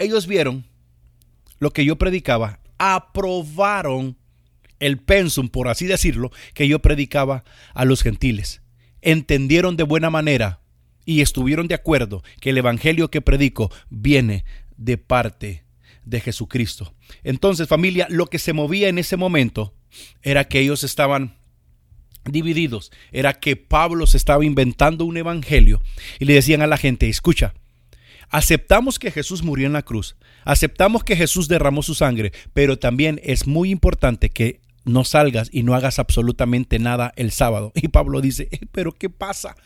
Ellos 0.00 0.26
vieron 0.26 0.66
lo 1.60 1.72
que 1.72 1.84
yo 1.84 1.96
predicaba 1.96 2.58
aprobaron 2.78 4.16
el 4.80 4.98
pensum, 4.98 5.48
por 5.48 5.68
así 5.68 5.86
decirlo, 5.86 6.30
que 6.52 6.68
yo 6.68 6.80
predicaba 6.80 7.44
a 7.74 7.84
los 7.84 8.02
gentiles. 8.02 8.62
Entendieron 9.02 9.76
de 9.76 9.84
buena 9.84 10.10
manera 10.10 10.60
y 11.04 11.20
estuvieron 11.20 11.68
de 11.68 11.74
acuerdo 11.74 12.22
que 12.40 12.50
el 12.50 12.58
Evangelio 12.58 13.10
que 13.10 13.20
predico 13.20 13.70
viene 13.90 14.44
de 14.76 14.98
parte 14.98 15.64
de 16.04 16.20
Jesucristo. 16.20 16.94
Entonces, 17.22 17.68
familia, 17.68 18.06
lo 18.10 18.26
que 18.26 18.38
se 18.38 18.52
movía 18.52 18.88
en 18.88 18.98
ese 18.98 19.16
momento 19.16 19.74
era 20.22 20.44
que 20.44 20.60
ellos 20.60 20.84
estaban 20.84 21.36
divididos, 22.24 22.90
era 23.12 23.34
que 23.34 23.56
Pablo 23.56 24.06
se 24.06 24.16
estaba 24.16 24.44
inventando 24.44 25.04
un 25.04 25.16
evangelio 25.16 25.82
y 26.18 26.24
le 26.24 26.34
decían 26.34 26.62
a 26.62 26.66
la 26.66 26.78
gente, 26.78 27.08
escucha, 27.08 27.54
Aceptamos 28.30 28.98
que 28.98 29.10
Jesús 29.10 29.42
murió 29.42 29.66
en 29.66 29.72
la 29.72 29.82
cruz, 29.82 30.16
aceptamos 30.44 31.04
que 31.04 31.16
Jesús 31.16 31.48
derramó 31.48 31.82
su 31.82 31.94
sangre, 31.94 32.32
pero 32.52 32.78
también 32.78 33.20
es 33.22 33.46
muy 33.46 33.70
importante 33.70 34.30
que 34.30 34.60
no 34.84 35.04
salgas 35.04 35.48
y 35.52 35.62
no 35.62 35.74
hagas 35.74 35.98
absolutamente 35.98 36.78
nada 36.78 37.12
el 37.16 37.30
sábado. 37.30 37.72
Y 37.84 37.88
Pablo 37.88 38.20
dice, 38.20 38.48
eh, 38.50 38.60
pero 38.72 38.92
¿qué 38.92 39.10
pasa? 39.10 39.56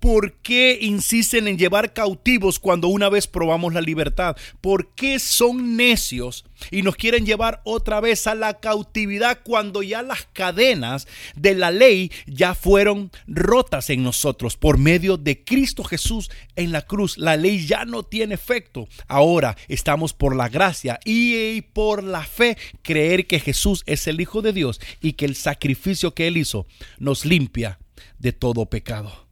¿Por 0.00 0.34
qué 0.34 0.78
insisten 0.80 1.48
en 1.48 1.58
llevar 1.58 1.92
cautivos 1.92 2.58
cuando 2.58 2.88
una 2.88 3.08
vez 3.08 3.26
probamos 3.26 3.72
la 3.72 3.80
libertad? 3.80 4.36
¿Por 4.60 4.94
qué 4.94 5.18
son 5.18 5.76
necios 5.76 6.44
y 6.70 6.82
nos 6.82 6.96
quieren 6.96 7.26
llevar 7.26 7.60
otra 7.64 8.00
vez 8.00 8.26
a 8.26 8.34
la 8.34 8.60
cautividad 8.60 9.40
cuando 9.42 9.82
ya 9.82 10.02
las 10.02 10.26
cadenas 10.32 11.06
de 11.34 11.54
la 11.54 11.70
ley 11.70 12.10
ya 12.26 12.54
fueron 12.54 13.10
rotas 13.26 13.90
en 13.90 14.02
nosotros 14.02 14.56
por 14.56 14.78
medio 14.78 15.16
de 15.16 15.44
Cristo 15.44 15.82
Jesús 15.82 16.30
en 16.56 16.72
la 16.72 16.82
cruz? 16.82 17.18
La 17.18 17.36
ley 17.36 17.66
ya 17.66 17.84
no 17.84 18.02
tiene 18.02 18.34
efecto. 18.34 18.88
Ahora 19.08 19.56
estamos 19.68 20.12
por 20.12 20.36
la 20.36 20.48
gracia 20.48 21.00
y 21.04 21.62
por 21.62 22.04
la 22.04 22.22
fe 22.22 22.56
creer 22.82 23.26
que 23.26 23.40
Jesús 23.40 23.82
es 23.86 24.06
el 24.06 24.20
Hijo 24.20 24.42
de 24.42 24.52
Dios 24.52 24.80
y 25.00 25.14
que 25.14 25.24
el 25.24 25.36
sacrificio 25.36 26.14
que 26.14 26.26
Él 26.26 26.36
hizo 26.36 26.66
nos 26.98 27.24
limpia 27.24 27.78
de 28.18 28.32
todo 28.32 28.66
pecado. 28.66 29.25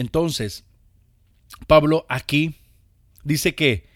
Entonces, 0.00 0.64
Pablo 1.66 2.06
aquí 2.08 2.54
dice 3.22 3.54
que 3.54 3.86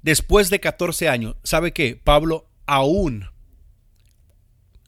después 0.00 0.48
de 0.48 0.58
14 0.58 1.10
años, 1.10 1.36
¿sabe 1.42 1.72
qué? 1.72 2.00
Pablo 2.02 2.48
aún, 2.64 3.26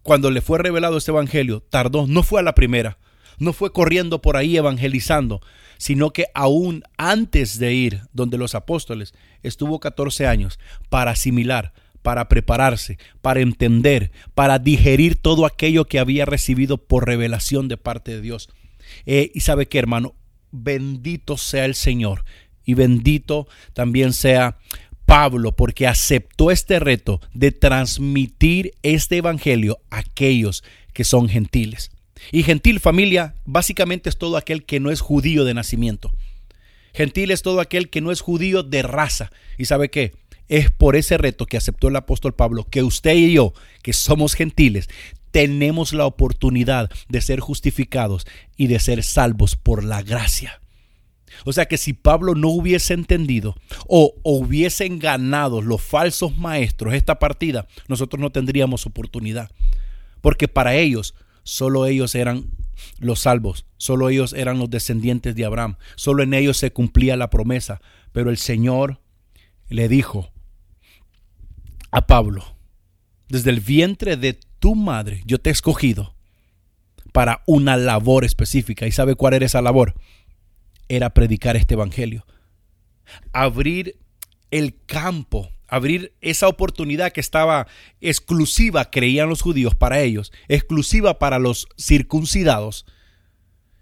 cuando 0.03 0.31
le 0.31 0.41
fue 0.41 0.59
revelado 0.59 0.97
este 0.97 1.11
evangelio, 1.11 1.61
tardó, 1.61 2.07
no 2.07 2.23
fue 2.23 2.41
a 2.41 2.43
la 2.43 2.55
primera, 2.55 2.97
no 3.39 3.53
fue 3.53 3.71
corriendo 3.71 4.23
por 4.23 4.39
ahí 4.39 4.57
evangelizando, 4.57 5.43
sino 5.77 6.11
que 6.15 6.29
aún 6.33 6.85
antes 6.97 7.59
de 7.59 7.75
ir 7.75 8.01
donde 8.15 8.39
los 8.39 8.55
apóstoles, 8.55 9.13
estuvo 9.43 9.79
14 9.79 10.27
años 10.27 10.59
para 10.89 11.11
asimilar, 11.11 11.75
para 12.01 12.31
prepararse, 12.31 12.97
para 13.21 13.41
entender, 13.41 14.11
para 14.35 14.59
digerir 14.59 15.17
todo 15.17 15.45
aquello 15.45 15.85
que 15.85 15.99
había 15.99 16.25
recibido 16.25 16.79
por 16.79 17.07
revelación 17.07 17.69
de 17.69 17.77
parte 17.77 18.13
de 18.13 18.23
Dios. 18.23 18.49
Eh, 19.05 19.31
y 19.35 19.41
sabe 19.41 19.69
que, 19.69 19.79
hermano, 19.79 20.15
bendito 20.53 21.37
sea 21.37 21.65
el 21.65 21.75
Señor 21.75 22.25
y 22.65 22.75
bendito 22.75 23.49
también 23.73 24.13
sea 24.13 24.59
Pablo 25.07 25.57
porque 25.57 25.87
aceptó 25.87 26.51
este 26.51 26.79
reto 26.79 27.21
de 27.35 27.51
transmitir 27.51 28.73
este 28.83 29.17
evangelio 29.17 29.81
a 29.91 29.99
aquellos 29.99 30.63
que 30.93 31.05
son 31.05 31.29
gentiles. 31.29 31.91
Y 32.31 32.45
gentil 32.45 32.79
familia 32.79 33.35
básicamente 33.45 34.09
es 34.09 34.17
todo 34.17 34.37
aquel 34.37 34.65
que 34.65 34.79
no 34.79 34.91
es 34.91 35.01
judío 35.01 35.45
de 35.45 35.55
nacimiento. 35.55 36.13
Gentil 36.95 37.31
es 37.31 37.43
todo 37.43 37.61
aquel 37.61 37.91
que 37.91 38.01
no 38.01 38.13
es 38.13 38.21
judío 38.21 38.63
de 38.63 38.83
raza. 38.83 39.33
¿Y 39.59 39.65
sabe 39.65 39.91
qué? 39.91 40.13
Es 40.49 40.71
por 40.71 40.95
ese 40.95 41.17
reto 41.19 41.47
que 41.47 41.57
aceptó 41.57 41.89
el 41.89 41.97
apóstol 41.97 42.35
Pablo 42.35 42.65
que 42.69 42.83
usted 42.83 43.15
y 43.15 43.33
yo, 43.33 43.55
que 43.83 43.93
somos 43.93 44.35
gentiles, 44.35 44.89
tenemos 45.33 45.93
la 45.93 46.07
oportunidad 46.07 46.91
de 47.09 47.21
ser 47.21 47.41
justificados 47.41 48.27
y 48.57 48.69
de 48.69 48.79
ser 48.79 49.03
salvos 49.03 49.57
por 49.57 49.83
la 49.83 50.03
gracia. 50.03 50.61
O 51.45 51.53
sea 51.53 51.67
que 51.67 51.79
si 51.79 51.95
Pablo 51.95 52.35
no 52.35 52.49
hubiese 52.49 52.95
entendido 52.95 53.57
o, 53.89 54.15
hubiesen 54.23 54.99
ganado 54.99 55.63
los 55.63 55.83
falsos 55.83 56.37
maestros 56.37 56.95
esta 56.95 57.19
partida, 57.19 57.67
nosotros 57.89 58.21
no 58.21 58.31
tendríamos 58.31 58.87
oportunidad. 58.87 59.51
Porque 60.21 60.47
para 60.47 60.77
ellos, 60.77 61.15
solo 61.43 61.87
ellos 61.87 62.15
eran 62.15 62.51
los 62.99 63.21
salvos, 63.21 63.67
solo 63.77 64.09
ellos 64.11 64.35
eran 64.35 64.59
los 64.59 64.71
descendientes 64.71 65.35
de 65.35 65.45
Abraham, 65.45 65.77
solo 65.97 66.23
en 66.23 66.35
ellos 66.35 66.59
se 66.59 66.73
cumplía 66.73 67.17
la 67.17 67.31
promesa. 67.31 67.81
Pero 68.13 68.31
el 68.31 68.37
Señor 68.37 69.01
le 69.69 69.89
dijo 69.89 70.31
a 71.91 72.07
Pablo, 72.07 72.45
desde 73.29 73.51
el 73.51 73.61
vientre 73.61 74.17
de 74.17 74.39
tu 74.63 74.77
madre 74.77 75.23
yo 75.27 75.41
te 75.41 75.51
he 75.51 75.53
escogido 75.53 76.15
para 77.13 77.43
una 77.47 77.77
labor 77.77 78.25
específica. 78.25 78.87
¿Y 78.87 78.93
sabe 78.93 79.17
cuál 79.17 79.35
era 79.35 79.45
esa 79.45 79.61
labor? 79.61 79.95
Era 80.89 81.11
predicar 81.11 81.57
este 81.57 81.75
evangelio. 81.75 82.25
Abrir 83.33 83.99
el 84.53 84.77
campo, 84.87 85.51
abrir 85.67 86.15
esa 86.21 86.47
oportunidad 86.47 87.11
que 87.11 87.21
estaba 87.21 87.67
exclusiva, 88.01 88.89
creían 88.89 89.29
los 89.29 89.43
judíos, 89.43 89.75
para 89.75 90.01
ellos, 90.01 90.33
exclusiva 90.47 91.19
para 91.19 91.41
los 91.41 91.67
circuncidados, 91.77 92.87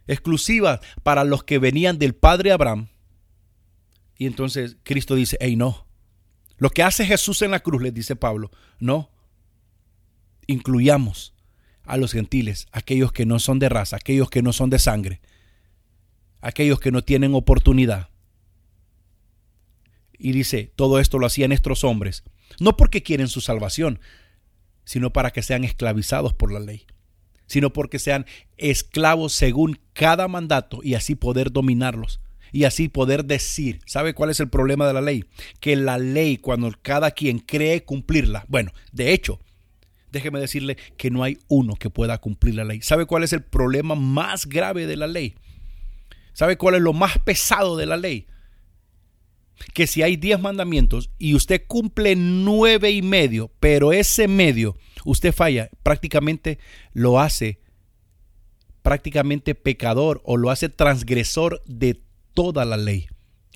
exclusiva 0.06 0.80
para 1.02 1.24
los 1.24 1.44
que 1.44 1.58
venían 1.58 1.98
del 1.98 2.14
padre 2.14 2.52
Abraham. 2.52 2.88
Y 4.16 4.24
entonces 4.24 4.78
Cristo 4.82 5.14
dice, 5.14 5.36
hey, 5.40 5.56
no. 5.56 5.86
Lo 6.56 6.70
que 6.70 6.82
hace 6.82 7.04
Jesús 7.04 7.42
en 7.42 7.50
la 7.50 7.60
cruz, 7.60 7.82
les 7.82 7.92
dice 7.92 8.16
Pablo, 8.16 8.50
no. 8.78 9.10
Incluyamos 10.50 11.32
a 11.84 11.96
los 11.96 12.10
gentiles, 12.10 12.66
aquellos 12.72 13.12
que 13.12 13.24
no 13.24 13.38
son 13.38 13.60
de 13.60 13.68
raza, 13.68 13.96
aquellos 13.96 14.30
que 14.30 14.42
no 14.42 14.52
son 14.52 14.68
de 14.68 14.80
sangre, 14.80 15.20
aquellos 16.40 16.80
que 16.80 16.90
no 16.90 17.04
tienen 17.04 17.36
oportunidad. 17.36 18.08
Y 20.18 20.32
dice, 20.32 20.72
todo 20.74 20.98
esto 20.98 21.18
lo 21.18 21.26
hacían 21.26 21.52
estos 21.52 21.84
hombres, 21.84 22.24
no 22.58 22.76
porque 22.76 23.04
quieren 23.04 23.28
su 23.28 23.40
salvación, 23.40 24.00
sino 24.84 25.12
para 25.12 25.30
que 25.30 25.42
sean 25.42 25.62
esclavizados 25.62 26.34
por 26.34 26.50
la 26.50 26.58
ley, 26.58 26.84
sino 27.46 27.72
porque 27.72 28.00
sean 28.00 28.26
esclavos 28.56 29.32
según 29.32 29.78
cada 29.92 30.26
mandato 30.26 30.80
y 30.82 30.94
así 30.94 31.14
poder 31.14 31.52
dominarlos 31.52 32.20
y 32.50 32.64
así 32.64 32.88
poder 32.88 33.24
decir, 33.24 33.80
¿sabe 33.86 34.14
cuál 34.14 34.30
es 34.30 34.40
el 34.40 34.48
problema 34.48 34.88
de 34.88 34.94
la 34.94 35.00
ley? 35.00 35.26
Que 35.60 35.76
la 35.76 35.96
ley, 35.96 36.38
cuando 36.38 36.72
cada 36.82 37.12
quien 37.12 37.38
cree 37.38 37.84
cumplirla, 37.84 38.44
bueno, 38.48 38.72
de 38.90 39.12
hecho, 39.12 39.38
déjeme 40.12 40.40
decirle 40.40 40.76
que 40.96 41.10
no 41.10 41.22
hay 41.22 41.38
uno 41.48 41.74
que 41.76 41.90
pueda 41.90 42.18
cumplir 42.18 42.54
la 42.54 42.64
ley. 42.64 42.82
¿Sabe 42.82 43.06
cuál 43.06 43.24
es 43.24 43.32
el 43.32 43.42
problema 43.42 43.94
más 43.94 44.46
grave 44.46 44.86
de 44.86 44.96
la 44.96 45.06
ley? 45.06 45.34
¿Sabe 46.32 46.56
cuál 46.56 46.76
es 46.76 46.82
lo 46.82 46.92
más 46.92 47.18
pesado 47.18 47.76
de 47.76 47.86
la 47.86 47.96
ley? 47.96 48.26
Que 49.74 49.86
si 49.86 50.02
hay 50.02 50.16
diez 50.16 50.40
mandamientos 50.40 51.10
y 51.18 51.34
usted 51.34 51.64
cumple 51.66 52.16
nueve 52.16 52.90
y 52.90 53.02
medio, 53.02 53.50
pero 53.60 53.92
ese 53.92 54.26
medio 54.26 54.76
usted 55.04 55.32
falla, 55.32 55.70
prácticamente 55.82 56.58
lo 56.92 57.20
hace 57.20 57.60
prácticamente 58.82 59.54
pecador 59.54 60.20
o 60.24 60.36
lo 60.36 60.50
hace 60.50 60.68
transgresor 60.68 61.62
de 61.66 62.00
toda 62.34 62.64
la 62.64 62.76
ley. 62.76 63.08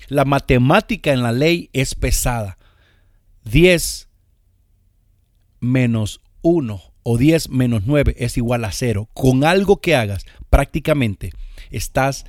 La 0.07 0.25
matemática 0.25 1.13
en 1.13 1.23
la 1.23 1.31
ley 1.31 1.69
es 1.73 1.95
pesada. 1.95 2.57
10 3.45 4.09
menos 5.59 6.21
1 6.45 6.81
o 7.01 7.17
10 7.17 7.49
menos 7.49 7.83
9 7.87 8.15
es 8.19 8.37
igual 8.37 8.65
a 8.65 8.71
0. 8.71 9.09
Con 9.15 9.43
algo 9.43 9.81
que 9.81 9.95
hagas, 9.95 10.25
prácticamente 10.51 11.31
estás 11.71 12.25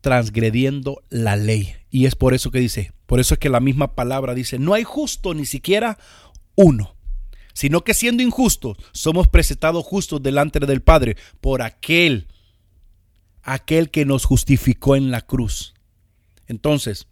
transgrediendo 0.00 1.04
la 1.10 1.36
ley. 1.36 1.74
Y 1.88 2.06
es 2.06 2.16
por 2.16 2.34
eso 2.34 2.50
que 2.50 2.58
dice, 2.58 2.92
por 3.06 3.20
eso 3.20 3.34
es 3.34 3.40
que 3.40 3.48
la 3.48 3.60
misma 3.60 3.94
palabra 3.94 4.34
dice, 4.34 4.58
no 4.58 4.74
hay 4.74 4.82
justo 4.82 5.32
ni 5.32 5.46
siquiera 5.46 5.96
uno, 6.56 6.96
sino 7.52 7.84
que 7.84 7.94
siendo 7.94 8.24
injustos, 8.24 8.78
somos 8.90 9.28
presentados 9.28 9.84
justos 9.84 10.20
delante 10.20 10.58
del 10.58 10.82
Padre 10.82 11.16
por 11.40 11.62
aquel, 11.62 12.26
aquel 13.44 13.90
que 13.90 14.04
nos 14.04 14.24
justificó 14.24 14.96
en 14.96 15.12
la 15.12 15.20
cruz. 15.20 15.74
Entonces, 16.48 17.06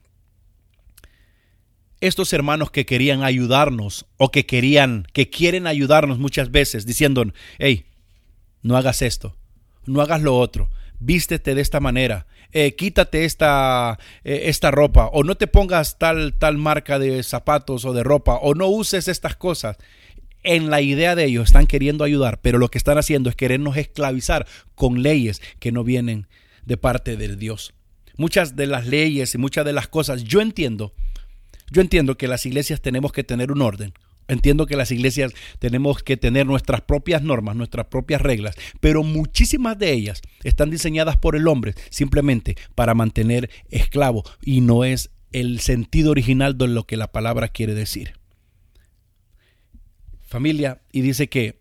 estos 2.06 2.34
hermanos 2.34 2.70
que 2.70 2.84
querían 2.84 3.22
ayudarnos 3.22 4.06
o 4.18 4.30
que 4.30 4.44
querían, 4.44 5.06
que 5.12 5.30
quieren 5.30 5.66
ayudarnos 5.66 6.18
muchas 6.18 6.50
veces 6.50 6.84
diciendo, 6.84 7.24
hey, 7.58 7.86
no 8.62 8.76
hagas 8.76 9.00
esto, 9.00 9.36
no 9.86 10.02
hagas 10.02 10.20
lo 10.20 10.36
otro, 10.36 10.68
vístete 10.98 11.54
de 11.54 11.62
esta 11.62 11.80
manera, 11.80 12.26
eh, 12.52 12.74
quítate 12.76 13.24
esta, 13.24 13.98
eh, 14.22 14.42
esta 14.44 14.70
ropa, 14.70 15.06
o 15.12 15.24
no 15.24 15.34
te 15.34 15.46
pongas 15.46 15.98
tal, 15.98 16.34
tal 16.34 16.58
marca 16.58 16.98
de 16.98 17.22
zapatos 17.22 17.86
o 17.86 17.94
de 17.94 18.02
ropa, 18.02 18.34
o 18.34 18.54
no 18.54 18.68
uses 18.68 19.08
estas 19.08 19.34
cosas. 19.34 19.78
En 20.42 20.68
la 20.68 20.82
idea 20.82 21.14
de 21.14 21.24
ellos 21.24 21.46
están 21.46 21.66
queriendo 21.66 22.04
ayudar, 22.04 22.38
pero 22.42 22.58
lo 22.58 22.68
que 22.68 22.76
están 22.76 22.98
haciendo 22.98 23.30
es 23.30 23.36
querernos 23.36 23.78
esclavizar 23.78 24.46
con 24.74 25.02
leyes 25.02 25.40
que 25.58 25.72
no 25.72 25.84
vienen 25.84 26.28
de 26.66 26.76
parte 26.76 27.16
de 27.16 27.34
Dios. 27.34 27.72
Muchas 28.18 28.56
de 28.56 28.66
las 28.66 28.86
leyes 28.86 29.34
y 29.34 29.38
muchas 29.38 29.64
de 29.64 29.72
las 29.72 29.88
cosas, 29.88 30.22
yo 30.22 30.42
entiendo, 30.42 30.92
yo 31.70 31.80
entiendo 31.80 32.16
que 32.16 32.28
las 32.28 32.46
iglesias 32.46 32.80
tenemos 32.80 33.12
que 33.12 33.24
tener 33.24 33.52
un 33.52 33.62
orden, 33.62 33.94
Entiendo 34.26 34.66
que 34.66 34.76
las 34.76 34.90
iglesias 34.90 35.32
tenemos 35.58 36.02
que 36.02 36.16
tener 36.16 36.46
nuestras 36.46 36.80
propias 36.80 37.22
normas, 37.22 37.56
nuestras 37.56 37.86
propias 37.86 38.22
reglas, 38.22 38.56
pero 38.80 39.02
muchísimas 39.02 39.78
de 39.78 39.92
ellas 39.92 40.22
están 40.44 40.70
diseñadas 40.70 41.18
por 41.18 41.36
el 41.36 41.46
hombre 41.46 41.74
simplemente 41.90 42.56
para 42.74 42.94
mantener 42.94 43.50
esclavo 43.68 44.24
y 44.42 44.62
no 44.62 44.84
es 44.84 45.10
el 45.32 45.60
sentido 45.60 46.10
original 46.10 46.56
de 46.56 46.68
lo 46.68 46.84
que 46.84 46.96
la 46.96 47.12
palabra 47.12 47.48
quiere 47.48 47.74
decir. 47.74 48.14
Familia, 50.22 50.80
y 50.90 51.02
dice 51.02 51.28
que 51.28 51.58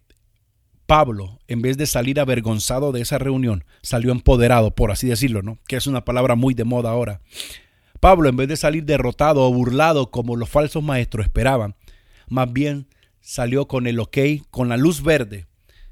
Pablo, 0.86 1.40
en 1.48 1.62
vez 1.62 1.78
de 1.78 1.86
salir 1.86 2.20
avergonzado 2.20 2.92
de 2.92 3.02
esa 3.02 3.18
reunión, 3.18 3.66
salió 3.82 4.12
empoderado, 4.12 4.72
por 4.72 4.92
así 4.92 5.08
decirlo, 5.08 5.42
¿no? 5.42 5.60
Que 5.68 5.76
es 5.76 5.88
una 5.88 6.06
palabra 6.06 6.36
muy 6.36 6.54
de 6.54 6.64
moda 6.64 6.92
ahora. 6.92 7.22
Pablo, 8.04 8.28
en 8.28 8.36
vez 8.36 8.50
de 8.50 8.58
salir 8.58 8.84
derrotado 8.84 9.48
o 9.48 9.54
burlado 9.54 10.12
como 10.12 10.36
los 10.36 10.50
falsos 10.50 10.84
maestros 10.84 11.26
esperaban, 11.26 11.78
más 12.28 12.52
bien 12.52 12.90
salió 13.22 13.70
con 13.70 13.88
el 13.88 13.98
ok, 13.98 14.18
con 14.52 14.68
la 14.68 14.76
luz 14.76 15.02
verde 15.02 15.48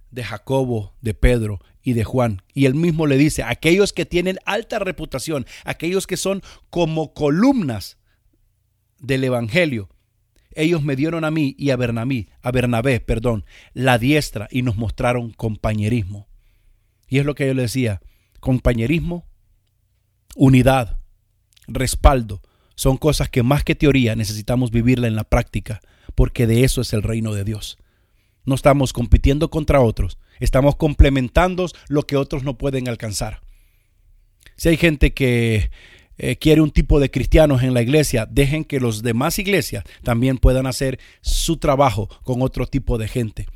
de 0.10 0.22
Jacobo, 0.22 0.94
de 1.00 1.14
Pedro 1.14 1.62
y 1.82 1.94
de 1.94 2.04
Juan. 2.04 2.42
Y 2.54 2.66
él 2.66 2.76
mismo 2.76 3.08
le 3.08 3.16
dice, 3.16 3.44
aquellos 3.44 3.94
que 3.94 4.06
tienen 4.06 4.40
alta 4.44 4.78
reputación, 4.80 5.46
aquellos 5.64 6.06
que 6.06 6.18
son 6.18 6.42
como 6.70 7.14
columnas 7.14 7.98
del 9.00 9.24
Evangelio, 9.24 9.88
ellos 10.54 10.84
me 10.84 10.98
dieron 10.98 11.24
a 11.24 11.32
mí 11.32 11.56
y 11.58 11.70
a 11.70 11.78
Bernabé, 11.78 12.28
a 12.42 12.52
Bernabé, 12.52 13.00
perdón, 13.00 13.46
la 13.74 13.98
diestra 13.98 14.50
y 14.52 14.64
nos 14.64 14.76
mostraron 14.76 15.32
compañerismo. 15.32 16.28
Y 17.08 17.20
es 17.20 17.26
lo 17.26 17.36
que 17.36 17.48
yo 17.48 17.54
le 17.54 17.62
decía, 17.62 18.02
compañerismo, 18.42 19.26
unidad, 20.36 21.01
respaldo, 21.74 22.42
son 22.76 22.98
cosas 22.98 23.30
que 23.30 23.44
más 23.44 23.64
que 23.64 23.76
teoría 23.76 24.16
necesitamos 24.16 24.72
vivirla 24.72 25.08
en 25.08 25.16
la 25.16 25.24
práctica 25.24 25.82
porque 26.16 26.48
de 26.48 26.64
eso 26.64 26.82
es 26.82 26.94
el 26.94 27.04
reino 27.04 27.34
de 27.34 27.44
Dios. 27.44 27.78
No 28.46 28.56
estamos 28.56 28.94
compitiendo 28.94 29.50
contra 29.50 29.82
otros, 29.82 30.18
estamos 30.40 30.76
complementando 30.76 31.68
lo 31.88 32.04
que 32.04 32.18
otros 32.18 32.44
no 32.44 32.58
pueden 32.58 32.88
alcanzar. 32.88 33.42
Si 34.56 34.70
hay 34.70 34.78
gente 34.78 35.14
que 35.14 35.70
eh, 36.18 36.36
quiere 36.38 36.62
un 36.62 36.72
tipo 36.72 37.00
de 37.00 37.12
cristianos 37.12 37.64
en 37.64 37.74
la 37.74 37.82
iglesia, 37.82 38.28
dejen 38.30 38.64
que 38.64 38.80
los 38.80 39.04
demás 39.04 39.40
iglesias 39.40 39.84
también 40.04 40.38
puedan 40.38 40.66
hacer 40.66 41.00
su 41.22 41.58
trabajo 41.58 42.10
con 42.24 42.42
otro 42.42 42.66
tipo 42.68 42.98
de 42.98 43.08
gente. 43.08 43.48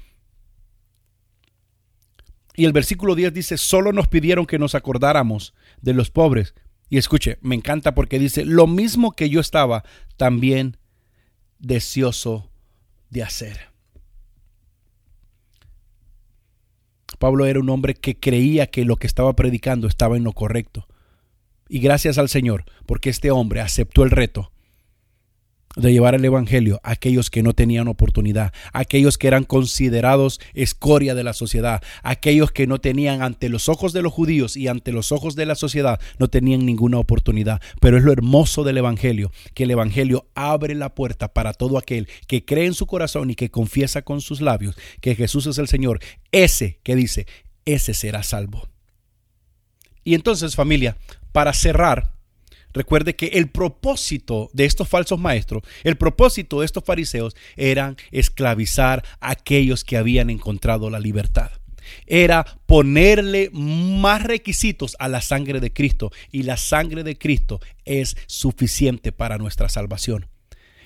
Y 2.55 2.65
el 2.65 2.71
versículo 2.71 3.15
10 3.15 3.33
dice, 3.33 3.57
solo 3.57 3.91
nos 3.91 4.07
pidieron 4.07 4.45
que 4.45 4.59
nos 4.59 4.75
acordáramos 4.75 5.53
de 5.81 5.93
los 5.93 6.09
pobres. 6.09 6.55
Y 6.89 6.97
escuche, 6.97 7.37
me 7.41 7.55
encanta 7.55 7.95
porque 7.95 8.19
dice, 8.19 8.45
lo 8.45 8.67
mismo 8.67 9.11
que 9.11 9.29
yo 9.29 9.39
estaba, 9.39 9.83
también 10.17 10.77
deseoso 11.59 12.51
de 13.09 13.23
hacer. 13.23 13.75
Pablo 17.17 17.45
era 17.45 17.59
un 17.59 17.69
hombre 17.69 17.95
que 17.95 18.19
creía 18.19 18.67
que 18.67 18.85
lo 18.85 18.97
que 18.97 19.07
estaba 19.07 19.35
predicando 19.35 19.87
estaba 19.87 20.17
en 20.17 20.23
lo 20.23 20.33
correcto. 20.33 20.87
Y 21.67 21.79
gracias 21.79 22.17
al 22.17 22.29
Señor, 22.29 22.65
porque 22.85 23.09
este 23.09 23.31
hombre 23.31 23.61
aceptó 23.61 24.03
el 24.03 24.11
reto. 24.11 24.51
De 25.75 25.91
llevar 25.91 26.15
el 26.15 26.25
Evangelio 26.25 26.79
a 26.83 26.91
aquellos 26.91 27.29
que 27.29 27.43
no 27.43 27.53
tenían 27.53 27.87
oportunidad, 27.87 28.53
aquellos 28.73 29.17
que 29.17 29.27
eran 29.27 29.43
considerados 29.43 30.39
escoria 30.53 31.15
de 31.15 31.23
la 31.23 31.33
sociedad, 31.33 31.81
aquellos 32.03 32.51
que 32.51 32.67
no 32.67 32.79
tenían 32.79 33.21
ante 33.21 33.49
los 33.49 33.69
ojos 33.69 33.93
de 33.93 34.01
los 34.01 34.13
judíos 34.13 34.57
y 34.57 34.67
ante 34.67 34.91
los 34.91 35.11
ojos 35.11 35.35
de 35.35 35.45
la 35.45 35.55
sociedad, 35.55 35.99
no 36.17 36.27
tenían 36.27 36.65
ninguna 36.65 36.97
oportunidad. 36.97 37.61
Pero 37.81 37.97
es 37.97 38.03
lo 38.03 38.11
hermoso 38.11 38.63
del 38.63 38.77
Evangelio, 38.77 39.31
que 39.53 39.63
el 39.63 39.71
Evangelio 39.71 40.27
abre 40.35 40.75
la 40.75 40.95
puerta 40.95 41.33
para 41.33 41.53
todo 41.53 41.77
aquel 41.77 42.07
que 42.27 42.45
cree 42.45 42.65
en 42.65 42.73
su 42.73 42.85
corazón 42.85 43.29
y 43.29 43.35
que 43.35 43.51
confiesa 43.51 44.01
con 44.01 44.21
sus 44.21 44.41
labios 44.41 44.75
que 45.01 45.15
Jesús 45.15 45.45
es 45.47 45.57
el 45.57 45.67
Señor. 45.67 45.99
Ese 46.31 46.79
que 46.83 46.95
dice, 46.95 47.27
ese 47.65 47.93
será 47.93 48.23
salvo. 48.23 48.67
Y 50.03 50.13
entonces 50.13 50.55
familia, 50.55 50.97
para 51.31 51.51
cerrar, 51.53 52.14
Recuerde 52.75 53.15
que 53.15 53.27
el 53.27 53.49
propósito 53.49 54.49
de 54.51 54.65
estos 54.65 54.89
falsos 54.89 55.17
maestros, 55.17 55.63
el 55.85 55.95
propósito 55.95 56.59
de 56.59 56.65
estos 56.65 56.83
fariseos 56.83 57.33
eran 57.55 57.95
esclavizar 58.11 59.03
a 59.21 59.31
aquellos 59.31 59.85
que 59.85 59.95
habían 59.95 60.29
encontrado 60.29 60.89
la 60.89 60.99
libertad. 60.99 61.51
Era 62.05 62.45
ponerle 62.65 63.49
más 63.53 64.23
requisitos 64.23 64.97
a 64.99 65.07
la 65.07 65.21
sangre 65.21 65.61
de 65.61 65.71
Cristo 65.71 66.11
y 66.31 66.43
la 66.43 66.57
sangre 66.57 67.03
de 67.03 67.17
Cristo 67.17 67.61
es 67.85 68.17
suficiente 68.27 69.13
para 69.13 69.37
nuestra 69.37 69.69
salvación 69.69 70.27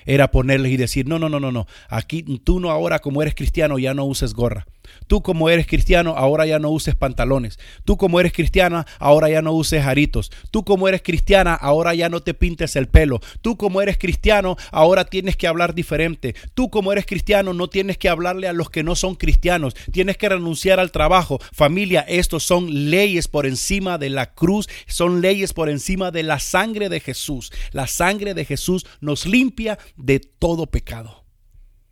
era 0.06 0.30
ponerles 0.30 0.72
y 0.72 0.76
decir, 0.76 1.06
no, 1.06 1.18
no, 1.18 1.28
no, 1.28 1.40
no, 1.40 1.52
no, 1.52 1.66
aquí 1.88 2.22
tú 2.22 2.58
no 2.58 2.70
ahora 2.70 3.00
como 3.00 3.22
eres 3.22 3.34
cristiano 3.34 3.78
ya 3.78 3.94
no 3.94 4.04
uses 4.04 4.32
gorra. 4.32 4.66
Tú 5.06 5.22
como 5.22 5.50
eres 5.50 5.66
cristiano, 5.66 6.14
ahora 6.16 6.46
ya 6.46 6.58
no 6.58 6.70
uses 6.70 6.94
pantalones. 6.94 7.58
Tú 7.84 7.96
como 7.96 8.20
eres 8.20 8.32
cristiana, 8.32 8.86
ahora 8.98 9.28
ya 9.28 9.42
no 9.42 9.52
uses 9.52 9.84
aritos. 9.84 10.30
Tú 10.50 10.64
como 10.64 10.88
eres 10.88 11.02
cristiana, 11.02 11.54
ahora 11.54 11.94
ya 11.94 12.08
no 12.08 12.20
te 12.20 12.34
pintes 12.34 12.76
el 12.76 12.88
pelo. 12.88 13.20
Tú 13.42 13.56
como 13.56 13.82
eres 13.82 13.98
cristiano, 13.98 14.56
ahora 14.70 15.04
tienes 15.04 15.36
que 15.36 15.46
hablar 15.46 15.74
diferente. 15.74 16.34
Tú 16.54 16.70
como 16.70 16.92
eres 16.92 17.06
cristiano, 17.06 17.54
no 17.54 17.68
tienes 17.68 17.98
que 17.98 18.08
hablarle 18.08 18.48
a 18.48 18.52
los 18.52 18.70
que 18.70 18.82
no 18.82 18.94
son 18.94 19.14
cristianos. 19.14 19.74
Tienes 19.92 20.16
que 20.16 20.28
renunciar 20.28 20.80
al 20.80 20.92
trabajo. 20.92 21.40
Familia, 21.52 22.00
estos 22.08 22.44
son 22.44 22.90
leyes 22.90 23.28
por 23.28 23.46
encima 23.46 23.98
de 23.98 24.10
la 24.10 24.32
cruz. 24.34 24.68
Son 24.86 25.20
leyes 25.20 25.52
por 25.52 25.68
encima 25.68 26.10
de 26.10 26.22
la 26.22 26.38
sangre 26.38 26.88
de 26.88 27.00
Jesús. 27.00 27.52
La 27.72 27.86
sangre 27.86 28.34
de 28.34 28.44
Jesús 28.44 28.86
nos 29.00 29.26
limpia 29.26 29.78
de 29.96 30.20
todo 30.20 30.66
pecado 30.66 31.19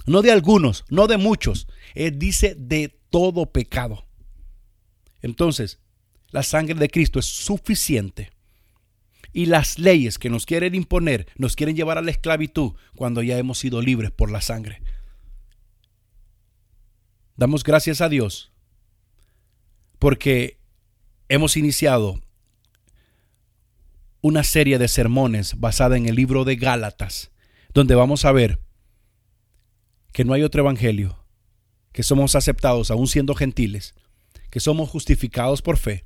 no 0.09 0.23
de 0.23 0.33
algunos, 0.33 0.85
no 0.88 1.07
de 1.07 1.16
muchos, 1.16 1.68
Él 1.94 2.18
dice 2.18 2.55
de 2.55 2.88
todo 3.11 3.47
pecado. 3.47 4.07
Entonces, 5.23 5.81
la 6.31 6.42
sangre 6.42 6.75
de 6.75 6.88
Cristo 6.88 7.18
es 7.18 7.27
suficiente. 7.27 8.31
Y 9.33 9.47
las 9.47 9.79
leyes 9.79 10.18
que 10.18 10.31
nos 10.31 10.47
quieren 10.47 10.75
imponer 10.75 11.27
nos 11.37 11.55
quieren 11.55 11.77
llevar 11.77 11.99
a 11.99 12.03
la 12.03 12.11
esclavitud 12.11 12.73
cuando 12.97 13.23
ya 13.23 13.38
hemos 13.38 13.59
sido 13.59 13.83
libres 13.83 14.11
por 14.11 14.31
la 14.31 14.40
sangre. 14.40 14.83
Damos 17.37 17.62
gracias 17.62 18.01
a 18.01 18.09
Dios 18.09 18.53
porque 19.99 20.59
hemos 21.29 21.57
iniciado 21.57 22.21
una 24.21 24.42
serie 24.42 24.79
de 24.79 24.88
sermones 24.88 25.61
basada 25.61 25.97
en 25.97 26.07
el 26.07 26.16
libro 26.16 26.44
de 26.44 26.57
Gálatas, 26.57 27.31
donde 27.75 27.94
vamos 27.94 28.25
a 28.25 28.33
ver 28.33 28.59
que 30.18 30.24
no 30.24 30.33
hay 30.33 30.42
otro 30.42 30.62
evangelio, 30.62 31.16
que 31.92 32.02
somos 32.02 32.35
aceptados 32.35 32.90
aún 32.90 33.07
siendo 33.07 33.37
gentiles, 33.37 33.94
que 34.50 34.59
somos 34.59 34.88
justificados 34.90 35.62
por 35.62 35.76
fe, 35.76 36.02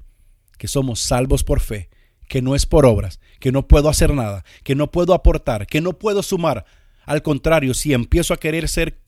que 0.59 0.69
somos 0.69 1.01
salvos 1.01 1.45
por 1.45 1.61
fe, 1.61 1.89
que 2.29 2.43
no 2.43 2.55
es 2.55 2.67
por 2.67 2.85
obras, 2.85 3.21
que 3.41 3.53
no 3.53 3.67
puedo 3.67 3.89
hacer 3.89 4.13
nada, 4.13 4.45
que 4.65 4.75
no 4.75 4.91
puedo 4.91 5.15
aportar, 5.15 5.67
que 5.67 5.81
no 5.81 5.95
puedo 5.95 6.23
sumar. 6.23 6.67
Al 7.07 7.23
contrario, 7.23 7.73
si 7.73 7.95
empiezo 7.95 8.35
a 8.35 8.37
querer 8.37 8.69
ser 8.69 9.01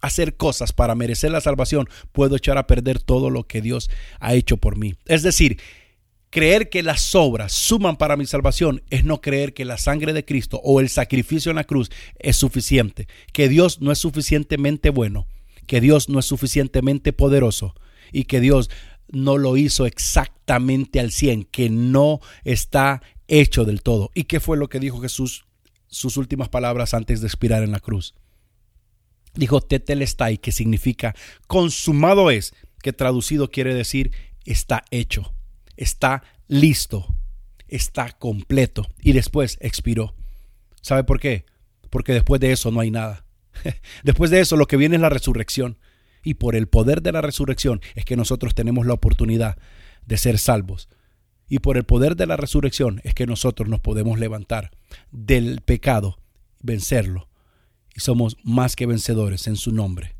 hacer 0.00 0.38
cosas 0.38 0.72
para 0.72 0.94
merecer 0.94 1.30
la 1.30 1.42
salvación, 1.42 1.86
puedo 2.10 2.36
echar 2.36 2.56
a 2.56 2.66
perder 2.66 2.98
todo 2.98 3.28
lo 3.28 3.46
que 3.46 3.60
Dios 3.60 3.90
ha 4.20 4.32
hecho 4.32 4.56
por 4.56 4.78
mí. 4.78 4.94
Es 5.04 5.22
decir, 5.22 5.60
Creer 6.32 6.68
que 6.68 6.84
las 6.84 7.16
obras 7.16 7.52
suman 7.52 7.96
para 7.96 8.16
mi 8.16 8.24
salvación 8.24 8.84
es 8.88 9.04
no 9.04 9.20
creer 9.20 9.52
que 9.52 9.64
la 9.64 9.78
sangre 9.78 10.12
de 10.12 10.24
Cristo 10.24 10.60
o 10.62 10.78
el 10.78 10.88
sacrificio 10.88 11.50
en 11.50 11.56
la 11.56 11.64
cruz 11.64 11.90
es 12.20 12.36
suficiente, 12.36 13.08
que 13.32 13.48
Dios 13.48 13.80
no 13.80 13.90
es 13.90 13.98
suficientemente 13.98 14.90
bueno, 14.90 15.26
que 15.66 15.80
Dios 15.80 16.08
no 16.08 16.20
es 16.20 16.26
suficientemente 16.26 17.12
poderoso 17.12 17.74
y 18.12 18.24
que 18.24 18.38
Dios 18.38 18.70
no 19.08 19.38
lo 19.38 19.56
hizo 19.56 19.86
exactamente 19.86 21.00
al 21.00 21.10
100, 21.10 21.46
que 21.46 21.68
no 21.68 22.20
está 22.44 23.02
hecho 23.26 23.64
del 23.64 23.82
todo. 23.82 24.12
¿Y 24.14 24.24
qué 24.24 24.38
fue 24.38 24.56
lo 24.56 24.68
que 24.68 24.78
dijo 24.78 25.00
Jesús, 25.00 25.46
sus 25.88 26.16
últimas 26.16 26.48
palabras 26.48 26.94
antes 26.94 27.20
de 27.20 27.26
expirar 27.26 27.64
en 27.64 27.72
la 27.72 27.80
cruz? 27.80 28.14
Dijo 29.34 29.60
tetelestai, 29.60 30.38
que 30.38 30.52
significa 30.52 31.16
consumado 31.48 32.30
es, 32.30 32.54
que 32.84 32.92
traducido 32.92 33.50
quiere 33.50 33.74
decir 33.74 34.12
está 34.44 34.84
hecho 34.92 35.34
está 35.80 36.22
listo, 36.46 37.06
está 37.66 38.12
completo 38.12 38.86
y 39.00 39.12
después 39.12 39.56
expiró. 39.60 40.14
¿Sabe 40.82 41.04
por 41.04 41.18
qué? 41.18 41.46
Porque 41.88 42.12
después 42.12 42.40
de 42.40 42.52
eso 42.52 42.70
no 42.70 42.80
hay 42.80 42.90
nada. 42.90 43.24
Después 44.04 44.30
de 44.30 44.40
eso 44.40 44.56
lo 44.56 44.66
que 44.66 44.76
viene 44.76 44.94
es 44.94 45.02
la 45.02 45.08
resurrección. 45.08 45.78
Y 46.22 46.34
por 46.34 46.54
el 46.54 46.68
poder 46.68 47.02
de 47.02 47.12
la 47.12 47.20
resurrección 47.20 47.80
es 47.94 48.04
que 48.04 48.16
nosotros 48.16 48.54
tenemos 48.54 48.86
la 48.86 48.94
oportunidad 48.94 49.58
de 50.06 50.16
ser 50.16 50.38
salvos. 50.38 50.88
Y 51.48 51.58
por 51.58 51.76
el 51.76 51.84
poder 51.84 52.14
de 52.14 52.26
la 52.26 52.36
resurrección 52.36 53.00
es 53.02 53.12
que 53.14 53.26
nosotros 53.26 53.68
nos 53.68 53.80
podemos 53.80 54.20
levantar 54.20 54.70
del 55.10 55.62
pecado, 55.62 56.18
vencerlo. 56.60 57.28
Y 57.94 58.00
somos 58.00 58.36
más 58.44 58.76
que 58.76 58.86
vencedores 58.86 59.48
en 59.48 59.56
su 59.56 59.72
nombre. 59.72 60.19